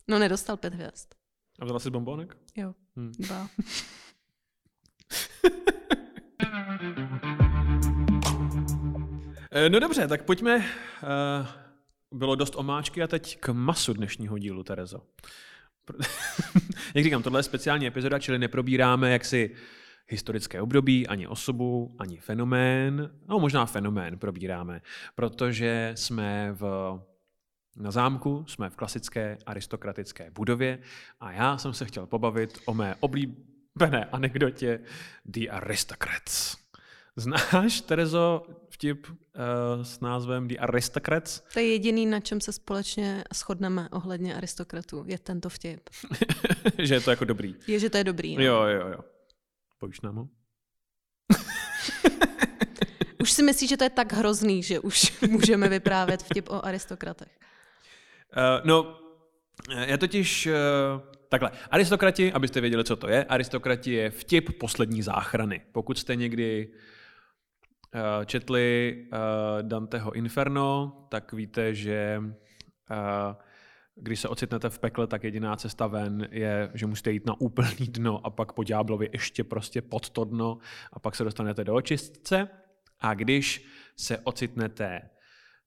No 0.09 0.19
nedostal 0.19 0.57
pět 0.57 0.75
hvězd. 0.75 1.15
A 1.59 1.65
vzala 1.65 1.79
si 1.81 1.91
bombónek? 1.91 2.37
Jo, 2.57 2.75
Hm. 2.97 3.13
dva. 3.19 3.49
Eh, 9.51 9.69
No 9.71 9.81
dobře, 9.81 10.09
tak 10.09 10.23
pojďme. 10.25 10.57
eh, 11.05 11.47
Bylo 12.13 12.35
dost 12.35 12.57
omáčky 12.57 13.03
a 13.03 13.07
teď 13.07 13.39
k 13.41 13.49
masu 13.53 13.93
dnešního 13.93 14.39
dílu, 14.39 14.63
Terezo. 14.65 14.99
Jak 16.95 17.05
říkám, 17.05 17.23
tohle 17.23 17.39
je 17.39 17.43
speciální 17.43 17.87
epizoda, 17.87 18.19
čili 18.19 18.39
neprobíráme 18.39 19.11
jaksi 19.13 19.55
historické 20.09 20.61
období, 20.61 21.07
ani 21.07 21.27
osobu, 21.27 21.97
ani 21.99 22.17
fenomén. 22.17 23.11
No 23.29 23.39
možná 23.39 23.67
fenomén 23.67 24.19
probíráme, 24.19 24.81
protože 25.15 25.93
jsme 25.95 26.53
v, 26.53 26.63
na 27.79 27.91
zámku, 27.91 28.45
jsme 28.49 28.71
v 28.71 28.77
klasické 28.77 29.39
aristokratické 29.47 30.31
budově 30.31 30.79
a 31.21 31.33
já 31.33 31.59
jsem 31.59 31.73
se 31.73 31.85
chtěl 31.85 32.07
pobavit 32.07 32.59
o 32.65 32.75
mé 32.75 32.95
oblíbené 33.01 34.05
anekdotě 34.13 34.81
The 35.25 35.51
Aristocrats. 35.51 36.57
Znáš, 37.17 37.81
Terezo, 37.81 38.43
vtip 38.69 39.07
uh, 39.09 39.17
s 39.83 40.01
názvem 40.01 40.49
The 40.49 40.59
Aristocrats? 40.59 41.43
To 41.53 41.61
je 41.61 41.73
jediný, 41.73 42.07
na 42.07 42.21
čem 42.21 42.41
se 42.41 42.53
společně 42.53 43.25
shodneme 43.35 43.89
ohledně 43.89 44.35
aristokratů, 44.35 45.05
je 45.07 45.19
tento 45.19 45.49
vtip. 45.49 45.81
že 46.79 46.95
je 46.95 47.01
to 47.01 47.11
jako 47.11 47.25
dobrý. 47.25 47.55
Je, 47.67 47.79
že 47.79 47.91
to 47.91 47.97
je 47.97 48.05
dobrý. 48.05 48.37
No. 48.37 48.43
Jo, 48.43 48.63
jo, 48.63 48.89
jo. 48.89 48.99
Povíš 49.79 50.01
nám 50.01 50.17
ho? 50.17 50.29
Už 53.21 53.33
si 53.33 53.43
myslíš, 53.43 53.71
že 53.71 53.77
to 53.77 53.85
je 53.85 53.91
tak 53.91 54.13
hrozný, 54.13 54.63
že 54.63 54.81
už 54.81 55.21
můžeme 55.21 55.69
vyprávět 55.69 56.23
vtip 56.23 56.49
o 56.49 56.67
aristokratech. 56.67 57.39
Uh, 58.37 58.67
no, 58.67 59.01
eh, 59.77 59.91
je 59.91 59.99
totiž 59.99 60.47
uh, 60.47 60.53
takhle. 61.29 61.51
Aristokrati, 61.71 62.33
abyste 62.33 62.61
věděli, 62.61 62.85
co 62.85 62.97
to 62.97 63.09
je, 63.09 63.25
aristokrati 63.25 63.93
je 63.93 64.11
vtip 64.11 64.59
poslední 64.59 65.03
záchrany. 65.03 65.61
Pokud 65.73 65.99
jste 65.99 66.17
někdy 66.17 66.69
uh, 66.69 68.25
četli 68.25 68.97
Danteho 69.63 70.13
Inferno, 70.13 70.93
tak 71.11 71.33
víte, 71.33 71.75
že 71.75 72.23
když 73.95 74.21
se 74.21 74.29
ocitnete 74.29 74.71
v 74.71 74.79
pekle, 74.79 75.07
tak 75.07 75.25
jediná 75.25 75.57
cesta 75.57 75.87
ven 75.87 76.29
je, 76.31 76.71
že 76.75 76.87
musíte 76.87 77.13
jít 77.13 77.27
na 77.27 77.41
úplný 77.41 77.87
dno 77.89 78.27
a 78.27 78.31
pak 78.31 78.53
po 78.53 78.65
ďáblovi 78.65 79.11
ještě 79.13 79.45
prostě 79.45 79.83
pod 79.83 80.11
to 80.11 80.25
dno 80.25 80.59
a 80.93 80.99
pak 80.99 81.15
se 81.15 81.25
dostanete 81.25 81.65
do 81.65 81.75
očistce. 81.75 82.49
A 83.01 83.15
když 83.15 83.67
se 83.97 84.19
ocitnete 84.19 85.01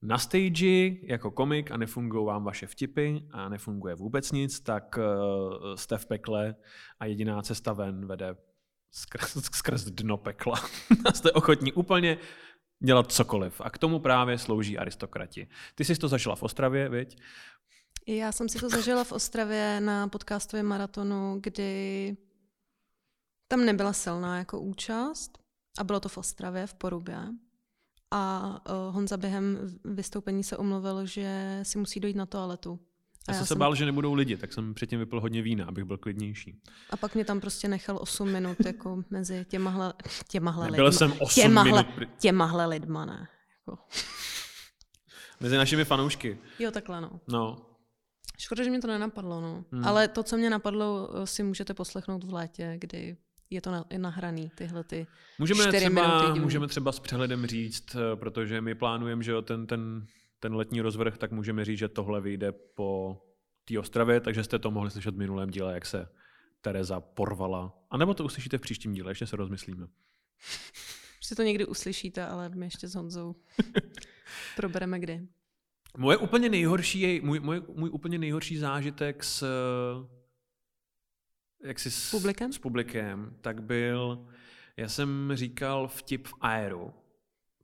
na 0.02 0.18
stage 0.18 0.90
jako 1.02 1.30
komik 1.30 1.70
a 1.70 1.76
nefungují 1.76 2.26
vám 2.26 2.44
vaše 2.44 2.66
vtipy 2.66 3.18
a 3.30 3.48
nefunguje 3.48 3.94
vůbec 3.94 4.32
nic, 4.32 4.60
tak 4.60 4.98
uh, 4.98 5.74
jste 5.74 5.98
v 5.98 6.06
pekle 6.06 6.54
a 7.00 7.06
jediná 7.06 7.42
cesta 7.42 7.72
ven 7.72 8.06
vede 8.06 8.36
skrz, 8.90 9.36
skrz 9.54 9.84
dno 9.84 10.16
pekla. 10.16 10.60
a 11.04 11.12
jste 11.12 11.32
ochotní 11.32 11.72
úplně 11.72 12.18
dělat 12.84 13.12
cokoliv. 13.12 13.60
A 13.60 13.70
k 13.70 13.78
tomu 13.78 13.98
právě 13.98 14.38
slouží 14.38 14.78
aristokrati. 14.78 15.48
Ty 15.74 15.84
jsi 15.84 15.96
to 15.96 16.08
zažila 16.08 16.36
v 16.36 16.42
Ostravě, 16.42 16.88
viď? 16.88 17.18
Já 18.06 18.32
jsem 18.32 18.48
si 18.48 18.58
to 18.58 18.68
zažila 18.68 19.04
v 19.04 19.12
Ostravě 19.12 19.80
na 19.80 20.08
podcastovém 20.08 20.66
maratonu, 20.66 21.38
kdy 21.40 22.16
tam 23.48 23.64
nebyla 23.64 23.92
silná 23.92 24.38
jako 24.38 24.60
účast 24.60 25.38
a 25.78 25.84
bylo 25.84 26.00
to 26.00 26.08
v 26.08 26.18
Ostravě, 26.18 26.66
v 26.66 26.74
Porubě. 26.74 27.18
A 28.14 28.60
uh, 28.70 28.94
Honza 28.94 29.16
během 29.16 29.58
vystoupení 29.84 30.44
se 30.44 30.56
omluvil, 30.56 31.06
že 31.06 31.60
si 31.62 31.78
musí 31.78 32.00
dojít 32.00 32.16
na 32.16 32.26
toaletu. 32.26 32.80
Já, 33.28 33.34
A 33.34 33.36
jsem 33.36 33.46
se 33.46 33.54
bál, 33.54 33.74
že 33.74 33.84
nebudou 33.86 34.14
lidi, 34.14 34.36
tak 34.36 34.52
jsem 34.52 34.74
předtím 34.74 34.98
vypil 34.98 35.20
hodně 35.20 35.42
vína, 35.42 35.66
abych 35.66 35.84
byl 35.84 35.98
klidnější. 35.98 36.62
A 36.90 36.96
pak 36.96 37.14
mě 37.14 37.24
tam 37.24 37.40
prostě 37.40 37.68
nechal 37.68 37.98
8 38.00 38.28
minut 38.32 38.56
jako 38.66 39.02
mezi 39.10 39.46
těmahle, 39.48 39.92
těmahle 40.28 40.70
Nebyl 40.70 40.84
lidma. 40.84 40.98
jsem 40.98 41.12
8 41.18 41.42
těmahle, 41.42 41.84
minut. 41.96 42.08
Těmahle 42.18 42.66
lidma, 42.66 43.04
ne. 43.04 43.28
Jako. 43.58 43.82
Mezi 45.40 45.56
našimi 45.56 45.84
fanoušky. 45.84 46.38
Jo, 46.58 46.70
takhle 46.70 47.00
no. 47.00 47.20
No, 47.28 47.56
Škoda, 48.38 48.64
že 48.64 48.70
mě 48.70 48.80
to 48.80 48.86
nenapadlo, 48.86 49.40
no. 49.40 49.64
Hmm. 49.72 49.84
Ale 49.84 50.08
to, 50.08 50.22
co 50.22 50.36
mě 50.36 50.50
napadlo, 50.50 51.10
eh, 51.22 51.26
si 51.26 51.42
můžete 51.42 51.74
poslechnout 51.74 52.24
v 52.24 52.32
létě, 52.34 52.74
kdy 52.78 53.16
je 53.52 53.60
to 53.60 53.70
nahraný, 53.98 54.50
tyhle 54.54 54.84
ty 54.84 55.06
Můžeme 55.38 55.62
čtyři 55.62 55.88
minuty 55.88 56.08
třeba, 56.08 56.26
divný. 56.26 56.40
můžeme 56.40 56.68
třeba 56.68 56.92
s 56.92 57.00
přehledem 57.00 57.46
říct, 57.46 57.94
eh, 57.94 58.16
protože 58.16 58.60
my 58.60 58.74
plánujeme, 58.74 59.22
že 59.22 59.32
ten, 59.42 59.66
ten, 59.66 60.06
ten 60.40 60.54
letní 60.54 60.80
rozvrh, 60.80 61.18
tak 61.18 61.32
můžeme 61.32 61.64
říct, 61.64 61.78
že 61.78 61.88
tohle 61.88 62.20
vyjde 62.20 62.52
po 62.52 63.20
té 63.64 63.78
Ostravě, 63.78 64.20
takže 64.20 64.44
jste 64.44 64.58
to 64.58 64.70
mohli 64.70 64.90
slyšet 64.90 65.14
v 65.14 65.18
minulém 65.18 65.50
díle, 65.50 65.74
jak 65.74 65.86
se 65.86 66.08
Tereza 66.60 67.00
porvala. 67.00 67.78
A 67.90 67.96
nebo 67.96 68.14
to 68.14 68.24
uslyšíte 68.24 68.58
v 68.58 68.60
příštím 68.60 68.92
díle, 68.92 69.10
ještě 69.10 69.26
se 69.26 69.36
rozmyslíme. 69.36 69.86
Si 71.24 71.34
to 71.34 71.42
někdy 71.42 71.66
uslyšíte, 71.66 72.26
ale 72.26 72.48
my 72.48 72.66
ještě 72.66 72.88
s 72.88 72.94
Honzou 72.94 73.34
probereme 74.56 74.98
kdy. 74.98 75.28
Moje 75.98 76.16
úplně 76.16 76.48
nejhorší, 76.48 77.00
je, 77.00 77.22
můj, 77.22 77.40
můj, 77.40 77.62
můj 77.74 77.90
úplně 77.92 78.18
nejhorší 78.18 78.56
zážitek 78.56 79.24
s, 79.24 79.44
jak 81.62 81.78
si 81.78 81.90
s, 81.90 82.10
Publikem? 82.10 82.52
s 82.52 82.58
publikem, 82.58 83.36
tak 83.40 83.62
byl, 83.62 84.28
já 84.76 84.88
jsem 84.88 85.30
říkal 85.34 85.88
vtip 85.88 86.26
v 86.28 86.34
aeru. 86.40 86.94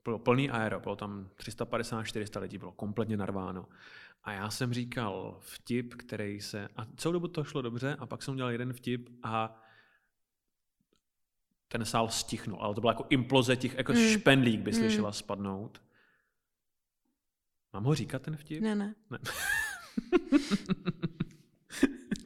Bylo 0.04 0.18
plný 0.18 0.50
aero, 0.50 0.80
bylo 0.80 0.96
tam 0.96 1.28
350-400 1.36 2.40
lidí, 2.40 2.58
bylo 2.58 2.72
kompletně 2.72 3.16
narváno. 3.16 3.68
A 4.24 4.32
já 4.32 4.50
jsem 4.50 4.72
říkal 4.72 5.36
vtip, 5.40 5.94
který 5.94 6.40
se, 6.40 6.68
a 6.76 6.86
celou 6.96 7.12
dobu 7.12 7.28
to 7.28 7.44
šlo 7.44 7.62
dobře, 7.62 7.96
a 7.98 8.06
pak 8.06 8.22
jsem 8.22 8.34
udělal 8.34 8.52
jeden 8.52 8.72
vtip 8.72 9.08
a 9.22 9.62
ten 11.68 11.84
sál 11.84 12.08
stichnul, 12.08 12.58
ale 12.60 12.74
to 12.74 12.80
byla 12.80 12.92
jako 12.92 13.06
imploze 13.10 13.56
těch, 13.56 13.74
jako 13.74 13.92
Mm. 13.92 13.98
špendlík 14.08 14.60
by 14.60 14.70
Mm. 14.70 14.76
slyšela 14.78 15.12
spadnout. 15.12 15.82
Mám 17.72 17.84
ho 17.84 17.94
říkat 17.94 18.22
ten 18.22 18.36
vtip? 18.36 18.62
Ne, 18.62 18.74
ne. 18.74 18.94
Ne. 19.10 19.18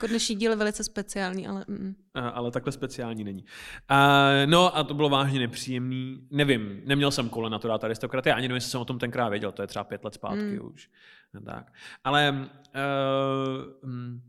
Jako 0.02 0.10
dnešní 0.10 0.36
díl 0.36 0.50
je 0.50 0.56
velice 0.56 0.84
speciální, 0.84 1.48
ale 1.48 1.64
mm, 1.68 1.94
A- 2.14 2.28
ale 2.28 2.50
takhle 2.50 2.72
speciální 2.72 3.24
není. 3.24 3.44
A, 3.88 4.28
no 4.46 4.76
a 4.76 4.84
to 4.84 4.94
bylo 4.94 5.08
vážně 5.08 5.40
nepříjemný. 5.40 6.26
Nevím, 6.30 6.82
neměl 6.84 7.10
jsem 7.10 7.28
kole 7.28 7.50
na 7.50 7.58
to 7.58 7.68
dát 7.68 7.84
aristokraty, 7.84 8.30
ani 8.30 8.42
nevím, 8.42 8.54
jestli 8.54 8.70
jsem 8.70 8.80
o 8.80 8.84
tom 8.84 8.98
tenkrát 8.98 9.28
věděl, 9.28 9.52
to 9.52 9.62
je 9.62 9.66
třeba 9.68 9.84
pět 9.84 10.04
let 10.04 10.14
zpátky 10.14 10.58
Mm. 10.60 10.66
už. 10.74 10.90
No, 11.34 11.40
tak. 11.40 11.72
Ale 12.04 12.48
uh, 12.74 13.90
hm, 13.90 14.20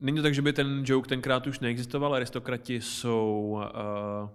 není 0.00 0.16
to 0.16 0.22
tak, 0.22 0.34
že 0.34 0.42
by 0.42 0.52
ten 0.52 0.82
joke 0.86 1.08
tenkrát 1.08 1.46
už 1.46 1.60
neexistoval. 1.60 2.14
Aristokrati 2.14 2.80
jsou 2.80 3.50
uh, 3.52 4.28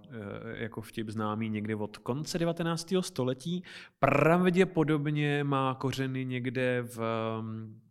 jako 0.54 0.80
vtip 0.80 1.10
známý 1.10 1.48
někdy 1.48 1.74
od 1.74 1.96
konce 1.98 2.38
19. 2.38 2.94
století. 3.00 3.62
Pravděpodobně 3.98 5.44
má 5.44 5.74
kořeny 5.74 6.24
někde 6.24 6.82
v 6.82 6.98
um, 7.40 7.74
eh, 7.80 7.83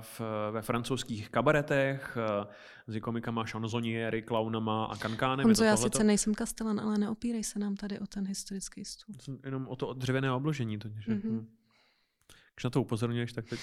v, 0.00 0.20
ve 0.50 0.62
francouzských 0.62 1.28
kabaretech 1.30 2.16
eh, 2.20 2.46
s 2.86 3.00
komikama, 3.00 3.46
šanzoniéry, 3.46 4.22
klaunama 4.22 4.84
a 4.84 4.96
kankánem. 4.96 5.44
Honzo, 5.46 5.64
já 5.64 5.76
sice 5.76 6.04
nejsem 6.04 6.34
kastelan, 6.34 6.80
ale 6.80 6.98
neopírej 6.98 7.44
se 7.44 7.58
nám 7.58 7.76
tady 7.76 7.98
o 7.98 8.06
ten 8.06 8.26
historický 8.26 8.84
stůl. 8.84 9.14
Jenom 9.44 9.68
o 9.68 9.76
to 9.76 9.92
dřevěné 9.92 10.32
obložení. 10.32 10.78
To, 10.78 10.88
že, 10.88 11.14
Mhm. 11.14 11.20
mm-hmm. 11.20 11.46
Když 12.54 12.64
na 12.64 12.70
to 12.70 12.80
upozorňuješ, 12.80 13.32
tak 13.32 13.44
teď... 13.48 13.60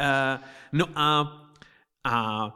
uh, 0.00 0.44
no 0.72 0.86
a, 0.94 1.32
a 2.04 2.46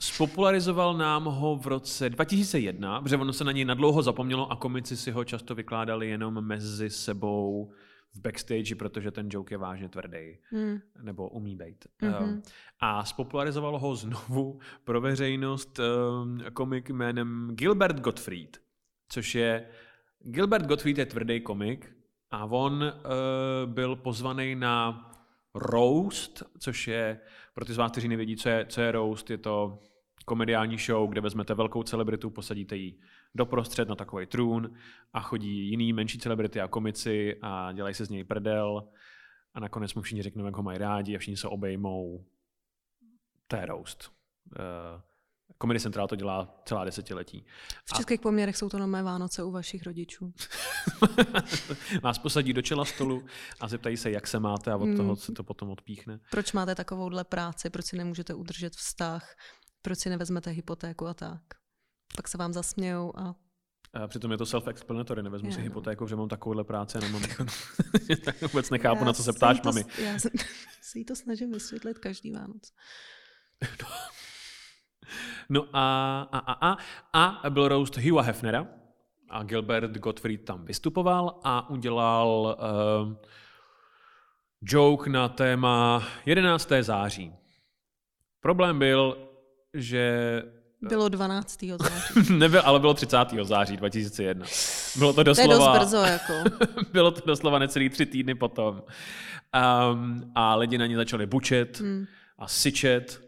spopularizoval 0.00 0.96
nám 0.96 1.24
ho 1.24 1.56
v 1.56 1.66
roce 1.66 2.10
2001, 2.10 3.00
protože 3.02 3.16
ono 3.16 3.32
se 3.32 3.44
na 3.44 3.52
něj 3.52 3.64
nadlouho 3.64 4.02
zapomnělo 4.02 4.52
a 4.52 4.56
komici 4.56 4.96
si 4.96 5.10
ho 5.10 5.24
často 5.24 5.54
vykládali 5.54 6.08
jenom 6.08 6.40
mezi 6.46 6.90
sebou 6.90 7.72
v 8.14 8.20
backstage, 8.20 8.74
protože 8.74 9.10
ten 9.10 9.28
joke 9.30 9.54
je 9.54 9.58
vážně 9.58 9.88
tvrdý, 9.88 10.38
Hmm. 10.50 10.80
nebo 11.02 11.28
umí 11.28 11.56
být. 11.56 11.86
Mhm. 12.02 12.14
Um, 12.24 12.42
a 12.80 13.04
spopularizoval 13.04 13.78
ho 13.78 13.94
znovu 13.96 14.60
pro 14.84 15.00
veřejnost 15.00 15.78
um, 15.78 16.40
komik 16.52 16.90
jménem 16.90 17.50
Gilbert 17.54 18.00
Gottfried, 18.00 18.58
což 19.08 19.34
je 19.34 19.68
Gilbert 20.20 20.66
Gottfried 20.66 20.98
je 20.98 21.06
tvrdý 21.06 21.40
komik 21.40 21.96
a 22.30 22.44
on 22.44 22.72
uh, 22.72 23.72
byl 23.72 23.96
pozvaný 23.96 24.54
na 24.54 25.04
roast, 25.54 26.42
což 26.58 26.88
je, 26.88 27.20
pro 27.54 27.64
ty 27.64 27.72
z 27.72 27.76
vás, 27.76 27.92
kteří 27.92 28.08
nevědí, 28.08 28.36
co 28.36 28.48
je, 28.48 28.66
co 28.68 28.80
je 28.80 28.92
roast, 28.92 29.30
je 29.30 29.38
to 29.38 29.78
komediální 30.24 30.78
show, 30.78 31.08
kde 31.08 31.20
vezmete 31.20 31.54
velkou 31.54 31.82
celebritu, 31.82 32.30
posadíte 32.30 32.76
ji 32.76 32.98
doprostřed 33.34 33.88
na 33.88 33.94
takový 33.94 34.26
trůn 34.26 34.74
a 35.12 35.20
chodí 35.20 35.70
jiný 35.70 35.92
menší 35.92 36.18
celebrity 36.18 36.60
a 36.60 36.68
komici 36.68 37.36
a 37.42 37.72
dělají 37.72 37.94
se 37.94 38.04
z 38.04 38.10
něj 38.10 38.24
prdel 38.24 38.88
a 39.54 39.60
nakonec 39.60 39.94
mu 39.94 40.02
všichni 40.02 40.22
řeknou, 40.22 40.44
jak 40.44 40.56
ho 40.56 40.62
mají 40.62 40.78
rádi 40.78 41.16
a 41.16 41.18
všichni 41.18 41.36
se 41.36 41.48
obejmou. 41.48 42.24
To 43.46 43.56
je 43.56 43.66
roast. 43.66 44.12
Uh, 44.46 45.00
Comedy 45.62 45.80
Central 45.80 46.08
to 46.08 46.16
dělá 46.16 46.60
celá 46.64 46.84
desetiletí. 46.84 47.44
V 47.84 47.96
českých 47.96 48.20
poměrech 48.20 48.56
jsou 48.56 48.68
to 48.68 48.78
nové 48.78 49.02
Vánoce 49.02 49.42
u 49.42 49.50
vašich 49.50 49.82
rodičů. 49.82 50.32
Vás 52.02 52.18
posadí 52.18 52.52
do 52.52 52.62
čela 52.62 52.84
stolu 52.84 53.24
a 53.60 53.68
zeptají 53.68 53.96
se, 53.96 54.10
jak 54.10 54.26
se 54.26 54.40
máte 54.40 54.72
a 54.72 54.76
od 54.76 54.96
toho 54.96 55.16
se 55.16 55.32
to 55.32 55.44
potom 55.44 55.70
odpíchne. 55.70 56.20
Proč 56.30 56.52
máte 56.52 56.74
takovouhle 56.74 57.24
práci, 57.24 57.70
proč 57.70 57.84
si 57.86 57.96
nemůžete 57.96 58.34
udržet 58.34 58.76
vztah, 58.76 59.36
proč 59.82 59.98
si 59.98 60.10
nevezmete 60.10 60.50
hypotéku 60.50 61.06
a 61.06 61.14
tak. 61.14 61.42
Pak 62.16 62.28
se 62.28 62.38
vám 62.38 62.52
zasmějou 62.52 63.12
a 63.18 63.34
A 63.94 64.06
přitom 64.06 64.30
je 64.32 64.38
to 64.38 64.44
self-explanatory, 64.44 65.22
nevezmu 65.22 65.48
Je, 65.48 65.52
si 65.52 65.58
no. 65.58 65.64
hypotéku, 65.64 66.06
že 66.06 66.16
mám 66.16 66.28
takovouhle 66.28 66.64
práci 66.64 66.98
a 66.98 67.00
nemám. 67.00 67.22
tak 68.24 68.42
vůbec 68.42 68.70
nechápu, 68.70 68.98
Já 68.98 69.04
na 69.04 69.12
co 69.12 69.22
se 69.22 69.32
ptáš, 69.32 69.60
to, 69.60 69.68
mami. 69.68 69.84
Já 70.04 70.18
se, 70.18 70.30
se 70.82 70.98
jí 70.98 71.04
to 71.04 71.16
snažím 71.16 71.52
vysvětlit 71.52 71.98
každý 71.98 72.32
Vánoc. 72.32 72.72
No 75.48 75.68
a, 75.72 76.20
a, 76.32 76.38
a, 76.38 76.76
a, 77.12 77.24
a 77.24 77.50
byl 77.50 77.68
roast 77.68 77.96
Hugha 77.96 78.22
Hefnera 78.22 78.66
a 79.30 79.42
Gilbert 79.42 79.90
Gottfried 79.98 80.44
tam 80.44 80.64
vystupoval 80.64 81.40
a 81.44 81.70
udělal 81.70 82.56
uh, 83.08 83.14
joke 84.62 85.10
na 85.10 85.28
téma 85.28 86.02
11. 86.26 86.68
září. 86.80 87.32
Problém 88.40 88.78
byl, 88.78 89.28
že 89.74 90.42
Bylo 90.82 91.08
12. 91.08 91.64
září. 91.78 92.32
nebyl, 92.38 92.62
ale 92.64 92.80
bylo 92.80 92.94
30. 92.94 93.16
září 93.42 93.76
2001. 93.76 94.46
Bylo 94.96 95.12
to 95.12 95.14
To 95.14 95.20
je 95.20 95.24
dost 95.24 95.38
doslova, 95.38 95.78
brzo, 95.78 95.96
jako. 95.96 96.32
bylo 96.92 97.10
to 97.10 97.20
doslova 97.26 97.58
necelý 97.58 97.88
tři 97.88 98.06
týdny 98.06 98.34
potom. 98.34 98.82
Um, 99.92 100.32
a 100.34 100.54
lidi 100.54 100.78
na 100.78 100.86
ní 100.86 100.94
začali 100.94 101.26
bučet 101.26 101.80
Hmm. 101.80 102.06
a 102.38 102.48
syčet 102.48 103.27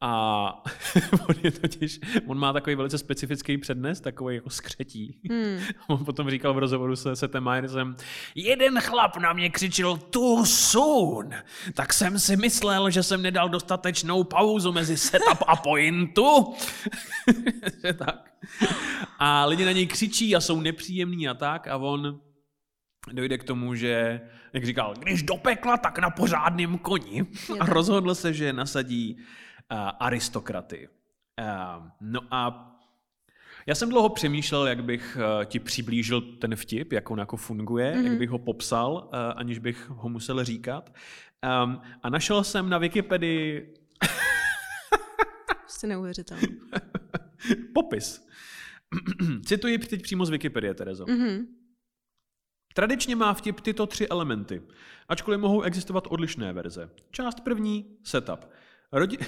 a 0.00 0.62
on 1.28 1.34
je 1.42 1.50
totiž, 1.50 2.00
on 2.26 2.38
má 2.38 2.52
takový 2.52 2.76
velice 2.76 2.98
specifický 2.98 3.58
přednes, 3.58 4.00
takový 4.00 4.34
jako 4.34 4.50
skřetí. 4.50 5.20
Hmm. 5.30 5.58
On 5.88 6.04
potom 6.04 6.30
říkal 6.30 6.54
v 6.54 6.58
rozhovoru 6.58 6.96
se 6.96 7.16
Setem 7.16 7.44
Meyersem, 7.44 7.96
jeden 8.34 8.80
chlap 8.80 9.16
na 9.16 9.32
mě 9.32 9.50
křičil 9.50 9.96
too 9.96 10.46
soon, 10.46 11.30
tak 11.74 11.92
jsem 11.92 12.18
si 12.18 12.36
myslel, 12.36 12.90
že 12.90 13.02
jsem 13.02 13.22
nedal 13.22 13.48
dostatečnou 13.48 14.24
pauzu 14.24 14.72
mezi 14.72 14.96
setup 14.96 15.38
a 15.46 15.56
pointu. 15.56 16.54
Že 17.84 17.92
tak. 17.92 18.32
A 19.18 19.44
lidi 19.44 19.64
na 19.64 19.72
něj 19.72 19.86
křičí 19.86 20.36
a 20.36 20.40
jsou 20.40 20.60
nepříjemní 20.60 21.28
a 21.28 21.34
tak 21.34 21.66
a 21.66 21.76
on 21.76 22.20
dojde 23.12 23.38
k 23.38 23.44
tomu, 23.44 23.74
že, 23.74 24.20
jak 24.52 24.64
říkal, 24.64 24.94
když 24.98 25.22
do 25.22 25.36
pekla, 25.36 25.76
tak 25.76 25.98
na 25.98 26.10
pořádném 26.10 26.78
koni. 26.78 27.26
A 27.60 27.66
rozhodl 27.66 28.14
se, 28.14 28.34
že 28.34 28.52
nasadí 28.52 29.18
aristokraty. 29.76 30.88
Uh, 30.88 31.86
no 32.00 32.20
a 32.30 32.64
já 33.66 33.74
jsem 33.74 33.88
dlouho 33.88 34.08
přemýšlel, 34.08 34.66
jak 34.66 34.84
bych 34.84 35.16
uh, 35.16 35.44
ti 35.44 35.58
přiblížil 35.58 36.20
ten 36.20 36.56
vtip, 36.56 36.92
jak 36.92 37.10
on 37.10 37.18
jako 37.18 37.36
funguje, 37.36 37.92
mm-hmm. 37.92 38.04
jak 38.04 38.18
bych 38.18 38.30
ho 38.30 38.38
popsal, 38.38 38.92
uh, 38.92 39.18
aniž 39.36 39.58
bych 39.58 39.88
ho 39.88 40.08
musel 40.08 40.44
říkat. 40.44 40.94
Um, 41.64 41.80
a 42.02 42.10
našel 42.10 42.44
jsem 42.44 42.68
na 42.68 42.78
Wikipedii 42.78 43.74
Prostě 45.62 45.86
neuvěřitelné. 45.86 46.48
popis. 47.74 48.26
Cituji 49.44 49.78
teď 49.78 50.02
přímo 50.02 50.26
z 50.26 50.30
Wikipedie, 50.30 50.74
Terezo. 50.74 51.04
Mhm. 51.08 51.46
Tradičně 52.74 53.16
má 53.16 53.34
vtip 53.34 53.60
tyto 53.60 53.86
tři 53.86 54.08
elementy, 54.08 54.62
ačkoliv 55.08 55.40
mohou 55.40 55.62
existovat 55.62 56.06
odlišné 56.06 56.52
verze. 56.52 56.90
Část 57.10 57.40
první, 57.40 57.98
setup. 58.04 58.40
Rodi... 58.92 59.18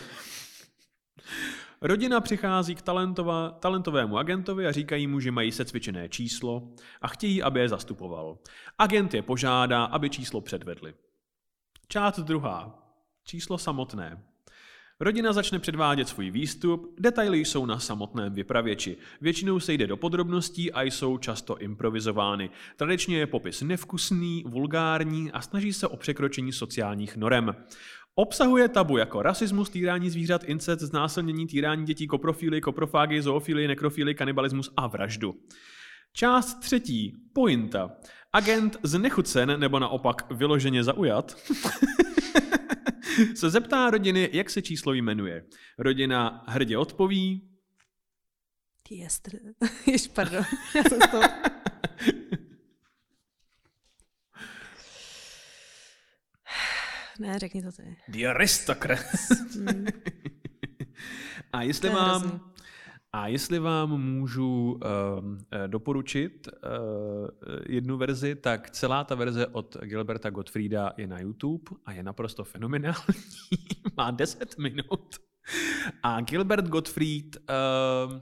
Rodina 1.83 2.21
přichází 2.21 2.75
k 2.75 2.83
talentova, 2.83 3.51
talentovému 3.51 4.19
agentovi 4.19 4.67
a 4.67 4.73
říkají 4.73 5.07
mu, 5.07 5.21
že 5.21 5.31
mají 5.31 5.53
secvičené 5.53 6.09
číslo 6.09 6.75
a 7.01 7.09
chtějí, 7.09 7.43
aby 7.43 7.61
je 7.61 7.69
zastupoval. 7.69 8.39
Agent 8.79 9.15
je 9.15 9.23
požádá, 9.23 9.85
aby 9.85 10.11
číslo 10.11 10.41
předvedli. 10.41 10.95
Část 11.89 12.19
druhá. 12.19 12.79
Číslo 13.25 13.59
samotné. 13.59 14.25
Rodina 15.03 15.33
začne 15.33 15.59
předvádět 15.59 16.09
svůj 16.09 16.31
výstup, 16.31 16.95
detaily 16.99 17.39
jsou 17.39 17.67
na 17.67 17.79
samotném 17.79 18.33
vypravěči. 18.35 18.97
Většinou 19.21 19.61
se 19.61 19.73
jde 19.73 19.87
do 19.87 19.97
podrobností 19.97 20.73
a 20.73 20.83
jsou 20.83 21.19
často 21.19 21.59
improvizovány. 21.59 22.51
Tradičně 22.77 23.19
je 23.19 23.27
popis 23.27 23.63
nevkusný, 23.63 24.45
vulgární 24.47 25.33
a 25.33 25.41
snaží 25.41 25.73
se 25.73 25.89
o 25.89 25.97
překročení 25.97 26.53
sociálních 26.53 27.17
norem. 27.17 27.57
Obsahuje 28.15 28.69
tabu 28.69 28.97
jako 28.97 29.23
rasismus, 29.23 29.71
týrání 29.71 30.11
zvířat, 30.11 30.45
incest, 30.45 30.81
znásilnění, 30.81 31.47
týrání 31.47 31.87
dětí, 31.87 32.07
koprofíly, 32.07 32.61
koprofágy, 32.61 33.23
zoofíly, 33.23 33.69
nekrofíly, 33.69 34.15
kanibalismus 34.15 34.73
a 34.77 34.87
vraždu. 34.87 35.35
Část 36.13 36.55
třetí. 36.55 37.17
Pointa. 37.35 37.91
Agent 38.33 38.77
znechucen 38.83 39.61
nebo 39.61 39.79
naopak 39.79 40.33
vyloženě 40.33 40.85
zaujat 40.85 41.37
se 43.35 43.51
zeptá 43.51 43.91
rodiny, 43.91 44.31
jak 44.33 44.51
se 44.51 44.63
číslo 44.63 44.93
jmenuje. 44.93 45.45
Rodina 45.79 46.45
hrdě 46.49 46.79
odpoví, 46.79 47.51
Jestr. 48.91 49.39
Jež, 49.87 50.09
pardon. 50.09 50.45
Já 50.75 50.83
jsem 50.83 51.01
z 51.01 51.11
toho... 51.11 51.23
Ne, 57.21 57.39
řekni 57.39 57.63
to 57.63 57.73
ty. 57.73 57.97
The 58.09 58.27
Aristocrats. 58.27 59.29
a 61.53 61.63
jestli 61.63 61.91
To 61.91 61.97
hrozný. 61.97 62.41
A 63.13 63.27
jestli 63.27 63.59
vám 63.59 64.03
můžu 64.03 64.73
um, 64.73 65.39
doporučit 65.67 66.49
uh, 66.49 67.29
jednu 67.69 67.97
verzi, 67.97 68.35
tak 68.35 68.71
celá 68.71 69.05
ta 69.05 69.15
verze 69.15 69.47
od 69.47 69.77
Gilberta 69.83 70.31
Gottfrieda 70.31 70.93
je 70.97 71.07
na 71.07 71.21
YouTube 71.21 71.71
a 71.87 71.93
je 71.93 72.03
naprosto 72.03 72.45
fenomenální. 72.45 72.99
Má 73.97 74.11
10 74.11 74.59
minut. 74.59 75.17
A 76.03 76.21
Gilbert 76.21 76.69
Gottfried, 76.69 77.37
uh, 77.37 78.21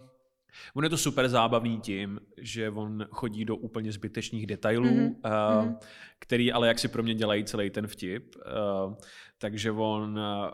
on 0.75 0.85
je 0.85 0.91
to 0.91 0.99
super 0.99 1.29
zábavný 1.29 1.81
tím, 1.81 2.21
že 2.37 2.71
on 2.71 3.07
chodí 3.11 3.45
do 3.45 3.57
úplně 3.57 3.93
zbytečných 3.93 4.47
detailů, 4.47 4.89
mm-hmm. 4.89 5.67
uh, 5.67 5.75
který 6.19 6.53
ale 6.53 6.69
jak 6.69 6.79
si 6.79 6.89
pro 6.89 7.03
mě 7.03 7.15
dělají 7.15 7.45
celý 7.45 7.71
ten 7.71 7.87
vtip. 7.87 8.37
Uh, 8.37 8.95
takže 9.39 9.71
on... 9.71 10.19
Uh, 10.19 10.51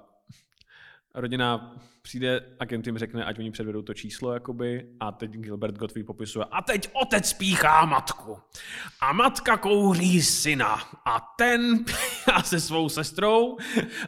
rodina 1.14 1.76
přijde, 2.02 2.40
agent 2.60 2.86
jim 2.86 2.98
řekne, 2.98 3.24
ať 3.24 3.38
oni 3.38 3.50
předvedou 3.50 3.82
to 3.82 3.94
číslo, 3.94 4.32
jakoby, 4.32 4.86
a 5.00 5.12
teď 5.12 5.30
Gilbert 5.30 5.78
Gottfried 5.78 6.06
popisuje, 6.06 6.44
a 6.50 6.62
teď 6.62 6.88
otec 6.92 7.32
píchá 7.32 7.84
matku. 7.84 8.38
A 9.00 9.12
matka 9.12 9.56
kouří 9.56 10.22
syna. 10.22 10.74
A 11.04 11.34
ten 11.38 11.78
píchá 11.84 12.42
se 12.42 12.60
svou 12.60 12.88
sestrou. 12.88 13.56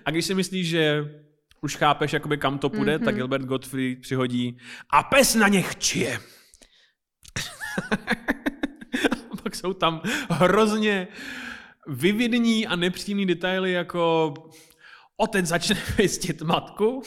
A 0.04 0.10
když 0.10 0.24
si 0.24 0.34
myslíš, 0.34 0.68
že 0.68 1.14
už 1.66 1.76
chápeš, 1.76 2.12
jakoby, 2.12 2.38
kam 2.38 2.58
to 2.58 2.70
půjde, 2.70 2.98
mm-hmm. 2.98 3.04
tak 3.04 3.14
Gilbert 3.14 3.44
Gottfried 3.44 4.00
přihodí 4.00 4.58
a 4.90 5.02
pes 5.02 5.34
na 5.34 5.48
ně 5.48 5.62
chčije. 5.62 6.18
a 9.30 9.36
pak 9.42 9.54
jsou 9.54 9.72
tam 9.72 10.00
hrozně 10.30 11.08
vyvidní 11.86 12.66
a 12.66 12.76
nepříjemný 12.76 13.26
detaily, 13.26 13.72
jako 13.72 14.34
otec 15.16 15.46
začne 15.46 15.76
pěstit 15.96 16.42
matku 16.42 17.02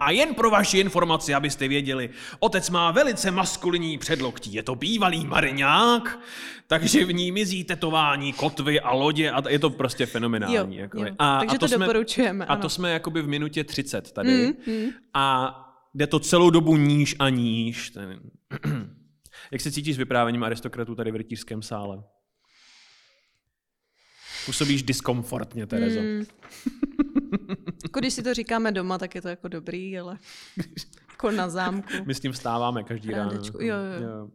a 0.00 0.10
jen 0.10 0.34
pro 0.34 0.50
vaši 0.50 0.78
informaci, 0.78 1.34
abyste 1.34 1.68
věděli, 1.68 2.10
otec 2.38 2.70
má 2.70 2.90
velice 2.90 3.30
maskulinní 3.30 3.98
předloktí. 3.98 4.54
Je 4.54 4.62
to 4.62 4.74
bývalý 4.74 5.26
mariňák, 5.26 6.18
takže 6.66 7.04
v 7.04 7.12
ní 7.12 7.32
mizí 7.32 7.64
tetování, 7.64 8.32
kotvy 8.32 8.80
a 8.80 8.92
lodě 8.92 9.30
a 9.30 9.48
je 9.48 9.58
to 9.58 9.70
prostě 9.70 10.06
fenomenální. 10.06 10.76
Jo, 10.76 10.82
jakoby. 10.82 11.08
jo. 11.08 11.14
A, 11.18 11.38
Takže 11.38 11.56
a 11.56 11.58
to 11.58 11.68
jsme, 11.68 11.78
doporučujeme, 11.78 12.46
A 12.46 12.52
ano. 12.52 12.62
to 12.62 12.68
jsme 12.68 12.90
jakoby 12.90 13.22
v 13.22 13.28
minutě 13.28 13.64
30 13.64 14.12
tady. 14.12 14.46
Mm, 14.46 14.74
mm. 14.74 14.90
A 15.14 15.54
jde 15.94 16.06
to 16.06 16.20
celou 16.20 16.50
dobu 16.50 16.76
níž 16.76 17.16
a 17.18 17.28
níž. 17.28 17.90
Ten... 17.90 18.20
Jak 19.52 19.60
se 19.60 19.72
cítíš 19.72 19.94
s 19.94 19.98
vyprávěním 19.98 20.44
aristokratů 20.44 20.94
tady 20.94 21.10
v 21.10 21.16
rytířském 21.16 21.62
sále? 21.62 22.02
Působíš 24.46 24.82
diskomfortně, 24.82 25.66
Terezo. 25.66 26.00
Mm. 26.00 26.24
Jako 27.82 28.00
když 28.00 28.14
si 28.14 28.22
to 28.22 28.34
říkáme 28.34 28.72
doma, 28.72 28.98
tak 28.98 29.14
je 29.14 29.22
to 29.22 29.28
jako 29.28 29.48
dobrý, 29.48 29.98
ale 29.98 30.18
jako 31.10 31.30
na 31.30 31.48
zámku. 31.48 31.92
My 32.04 32.14
s 32.14 32.20
tím 32.20 32.32
vstáváme 32.32 32.84
každý 32.84 33.10
ráno. 33.10 33.30
Rádečku, 33.30 33.62
jo, 33.62 33.76
jo. 33.76 34.08
jo. 34.08 34.30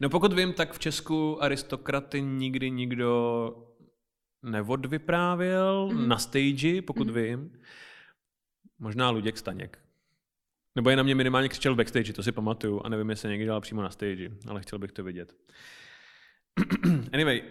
No 0.00 0.10
pokud 0.10 0.32
vím, 0.32 0.52
tak 0.52 0.72
v 0.72 0.78
Česku 0.78 1.42
aristokraty 1.42 2.22
nikdy 2.22 2.70
nikdo 2.70 3.52
neodvyprávěl 4.42 5.88
mm-hmm. 5.92 6.06
na 6.06 6.18
stage, 6.18 6.82
pokud 6.82 7.08
mm-hmm. 7.08 7.22
vím. 7.22 7.52
Možná 8.78 9.10
Luděk 9.10 9.38
Staněk. 9.38 9.78
Nebo 10.76 10.90
je 10.90 10.96
na 10.96 11.02
mě 11.02 11.14
minimálně 11.14 11.48
křičel 11.48 11.74
v 11.74 11.76
backstage, 11.76 12.12
to 12.12 12.22
si 12.22 12.32
pamatuju 12.32 12.80
a 12.84 12.88
nevím, 12.88 13.10
jestli 13.10 13.28
někdy 13.28 13.44
dělal 13.44 13.60
přímo 13.60 13.82
na 13.82 13.90
stage, 13.90 14.30
ale 14.48 14.62
chtěl 14.62 14.78
bych 14.78 14.92
to 14.92 15.04
vidět. 15.04 15.36
anyway, 17.12 17.42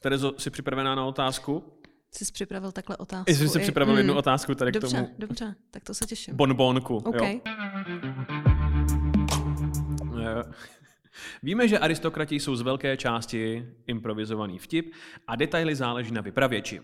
Terezo, 0.00 0.34
jsi 0.38 0.50
připravená 0.50 0.94
na 0.94 1.04
otázku? 1.04 1.77
Jsi 2.14 2.32
připravil 2.32 2.72
takhle 2.72 2.96
otázku. 2.96 3.30
Jestli 3.30 3.48
jsi 3.48 3.58
i- 3.58 3.62
připravil 3.62 3.94
mm. 3.94 3.98
jednu 3.98 4.14
otázku 4.14 4.54
tady 4.54 4.72
Dobře, 4.72 4.88
k 4.96 5.00
tomu 5.00 5.14
dobře, 5.18 5.54
tak 5.70 5.84
to 5.84 5.94
se 5.94 6.06
těším. 6.06 6.36
bonbonku. 6.36 6.96
OK. 6.96 7.20
Jo. 7.22 7.40
Eh, 10.20 10.52
Víme, 11.42 11.68
že 11.68 11.78
aristokrati 11.78 12.40
jsou 12.40 12.56
z 12.56 12.60
velké 12.62 12.96
části 12.96 13.66
improvizovaný 13.86 14.58
vtip 14.58 14.92
a 15.26 15.36
detaily 15.36 15.74
záleží 15.74 16.12
na 16.12 16.20
vypravěči. 16.20 16.82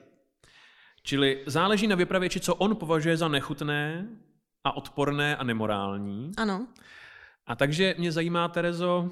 Čili 1.03 1.43
záleží 1.47 1.87
na 1.87 1.97
vypravěči, 1.97 2.41
co 2.41 2.55
on 2.55 2.77
považuje 2.77 3.17
za 3.17 3.29
nechutné 3.29 4.09
a 4.65 4.77
odporné 4.77 5.37
a 5.37 5.45
nemorální. 5.45 6.33
Ano. 6.37 6.67
A 7.47 7.57
takže 7.57 7.95
mě 7.99 8.13
zajímá, 8.13 8.49
Terezo, 8.49 9.11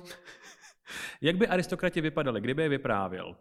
jak 1.20 1.36
by 1.36 1.48
aristokrati 1.48 2.00
vypadali, 2.00 2.40
kdyby 2.40 2.62
je 2.62 2.68
vyprávěl? 2.68 3.36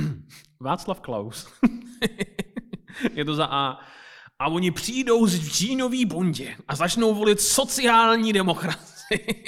Václav 0.60 1.00
Klaus. 1.00 1.52
je 3.14 3.24
to 3.24 3.34
za 3.34 3.46
A. 3.50 3.78
A 4.38 4.48
oni 4.48 4.70
přijdou 4.70 5.26
z 5.26 5.48
džínový 5.48 6.04
bundě 6.04 6.56
a 6.68 6.76
začnou 6.76 7.14
volit 7.14 7.40
sociální 7.40 8.32
demokracii. 8.32 9.44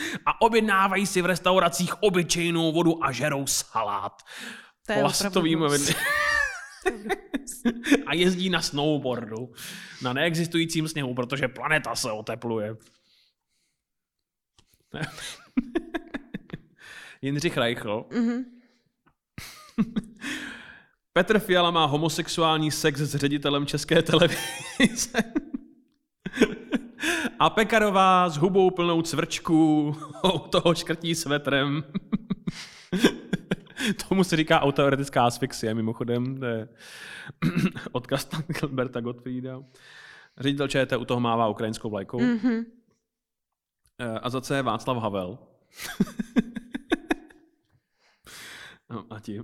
a 0.26 0.40
objednávají 0.40 1.06
si 1.06 1.22
v 1.22 1.26
restauracích 1.26 2.02
obyčejnou 2.02 2.72
vodu 2.72 3.04
a 3.04 3.12
žerou 3.12 3.46
salát. 3.46 4.22
To 4.86 4.92
je 4.92 5.00
Plastovým 5.00 5.62
a 8.06 8.14
jezdí 8.14 8.50
na 8.50 8.62
snowboardu. 8.62 9.52
Na 10.02 10.12
neexistujícím 10.12 10.88
sněhu, 10.88 11.14
protože 11.14 11.48
planeta 11.48 11.94
se 11.94 12.12
otepluje. 12.12 12.76
Jindřich 17.22 17.56
Reichl. 17.56 18.06
Mhm. 18.12 18.44
Petr 21.16 21.38
Fiala 21.38 21.70
má 21.70 21.84
homosexuální 21.84 22.70
sex 22.70 23.00
s 23.00 23.14
ředitelem 23.14 23.66
České 23.66 24.02
televize. 24.02 25.18
A 27.38 27.50
Pekarová 27.50 28.28
s 28.28 28.36
hubou 28.36 28.70
plnou 28.70 29.02
cvrčků 29.02 29.96
u 30.34 30.38
toho 30.38 30.74
škrtí 30.74 31.14
svetrem. 31.14 31.84
Tomu 34.08 34.24
se 34.24 34.36
říká 34.36 34.60
autoerotická 34.60 35.26
asfixie, 35.26 35.74
mimochodem. 35.74 36.38
To 36.38 36.44
je 36.44 36.68
odkaz 37.92 38.30
na 38.30 38.42
Gilberta 38.48 39.00
Gottfrieda. 39.00 39.62
Ředitel 40.38 40.68
ČT 40.68 41.00
u 41.00 41.04
toho 41.04 41.20
mává 41.20 41.48
ukrajinskou 41.48 41.90
vlajkou. 41.90 42.20
Mhm. 42.20 42.64
Eh, 43.98 44.18
A 44.22 44.30
za 44.30 44.40
C 44.40 44.62
Václav 44.62 44.96
Havel. 44.96 45.38
no, 48.90 49.04
a 49.10 49.20
ti, 49.20 49.40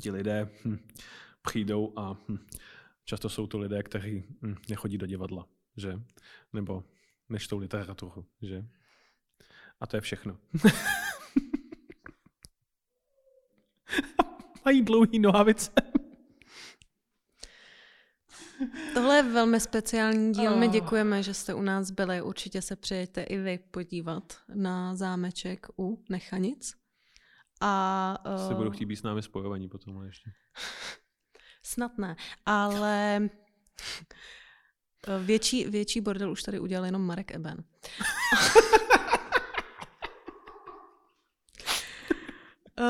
ti 0.00 0.10
lidé 0.10 0.48
hm, 0.64 0.78
přijdou 1.42 1.92
a 1.96 2.16
hm, 2.28 2.38
často 3.04 3.28
jsou 3.28 3.46
to 3.46 3.58
lidé, 3.58 3.82
kteří 3.82 4.24
hm, 4.42 4.54
nechodí 4.68 4.98
do 4.98 5.06
divadla, 5.06 5.46
že? 5.76 6.00
Nebo 6.52 6.84
nečtou 7.28 7.58
literaturu, 7.58 8.24
že? 8.42 8.64
A 9.80 9.86
to 9.86 9.96
je 9.96 10.00
všechno. 10.00 10.38
Mají 14.64 14.82
dlouhý 14.82 15.18
nohavice. 15.18 15.70
Tohle 18.94 19.16
je 19.16 19.22
velmi 19.22 19.60
speciální 19.60 20.32
díl. 20.32 20.56
My 20.56 20.66
Oh. 20.66 20.72
děkujeme, 20.72 21.22
že 21.22 21.34
jste 21.34 21.54
u 21.54 21.62
nás 21.62 21.90
byli. 21.90 22.22
Určitě 22.22 22.62
se 22.62 22.76
přijďte 22.76 23.22
i 23.22 23.38
vy 23.38 23.58
podívat 23.70 24.36
na 24.54 24.96
zámeček 24.96 25.66
u 25.78 26.04
Nechanic. 26.08 26.74
A 27.60 28.16
Se 28.36 28.52
uh, 28.52 28.56
budou 28.56 28.70
chtít 28.70 28.86
být 28.86 28.96
s 28.96 29.02
námi 29.02 29.22
spojovaní 29.22 29.68
potom 29.68 30.04
ještě. 30.04 30.30
snad 31.62 31.98
ne, 31.98 32.16
ale 32.46 33.20
eh, 35.08 35.18
větší, 35.18 35.64
větší 35.64 36.00
bordel 36.00 36.30
už 36.30 36.42
tady 36.42 36.60
udělal 36.60 36.84
jenom 36.84 37.02
Marek 37.02 37.30
Eben. 37.30 37.64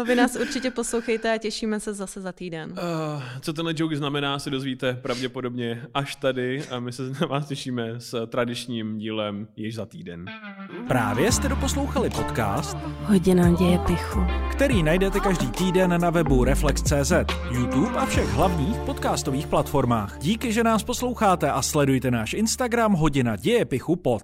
Vy 0.06 0.14
nás 0.14 0.36
určitě 0.36 0.70
poslouchejte 0.70 1.34
a 1.34 1.38
těšíme 1.38 1.80
se 1.80 1.94
zase 1.94 2.20
za 2.20 2.32
týden. 2.32 2.72
Uh, 2.72 3.22
co 3.40 3.52
tenhle 3.52 3.74
joke 3.76 3.96
znamená, 3.96 4.38
se 4.38 4.50
dozvíte 4.50 4.94
pravděpodobně 4.94 5.82
až 5.94 6.16
tady 6.16 6.64
a 6.70 6.80
my 6.80 6.92
se 6.92 7.02
na 7.20 7.26
vás 7.26 7.48
těšíme 7.48 7.94
s 7.98 8.26
tradičním 8.26 8.98
dílem 8.98 9.48
již 9.56 9.74
za 9.74 9.86
týden. 9.86 10.24
Právě 10.88 11.32
jste 11.32 11.48
doposlouchali 11.48 12.10
podcast, 12.10 12.76
Hodina 13.00 13.50
děje 13.50 13.78
pichu. 13.78 14.20
který 14.52 14.82
najdete 14.82 15.20
každý 15.20 15.50
týden 15.50 16.00
na 16.00 16.10
webu 16.10 16.44
Reflex.cz, 16.44 17.12
YouTube 17.50 17.96
a 17.98 18.06
všech 18.06 18.28
hlavních 18.28 18.76
podcastových 18.76 19.46
platformách. 19.46 20.18
Díky, 20.18 20.52
že 20.52 20.64
nás 20.64 20.84
posloucháte 20.84 21.50
a 21.50 21.62
sledujte 21.62 22.10
náš 22.10 22.32
Instagram 22.34 22.92
Hodina 22.92 23.36
děje 23.36 23.64
pichu 23.64 23.96
pod. 23.96 24.22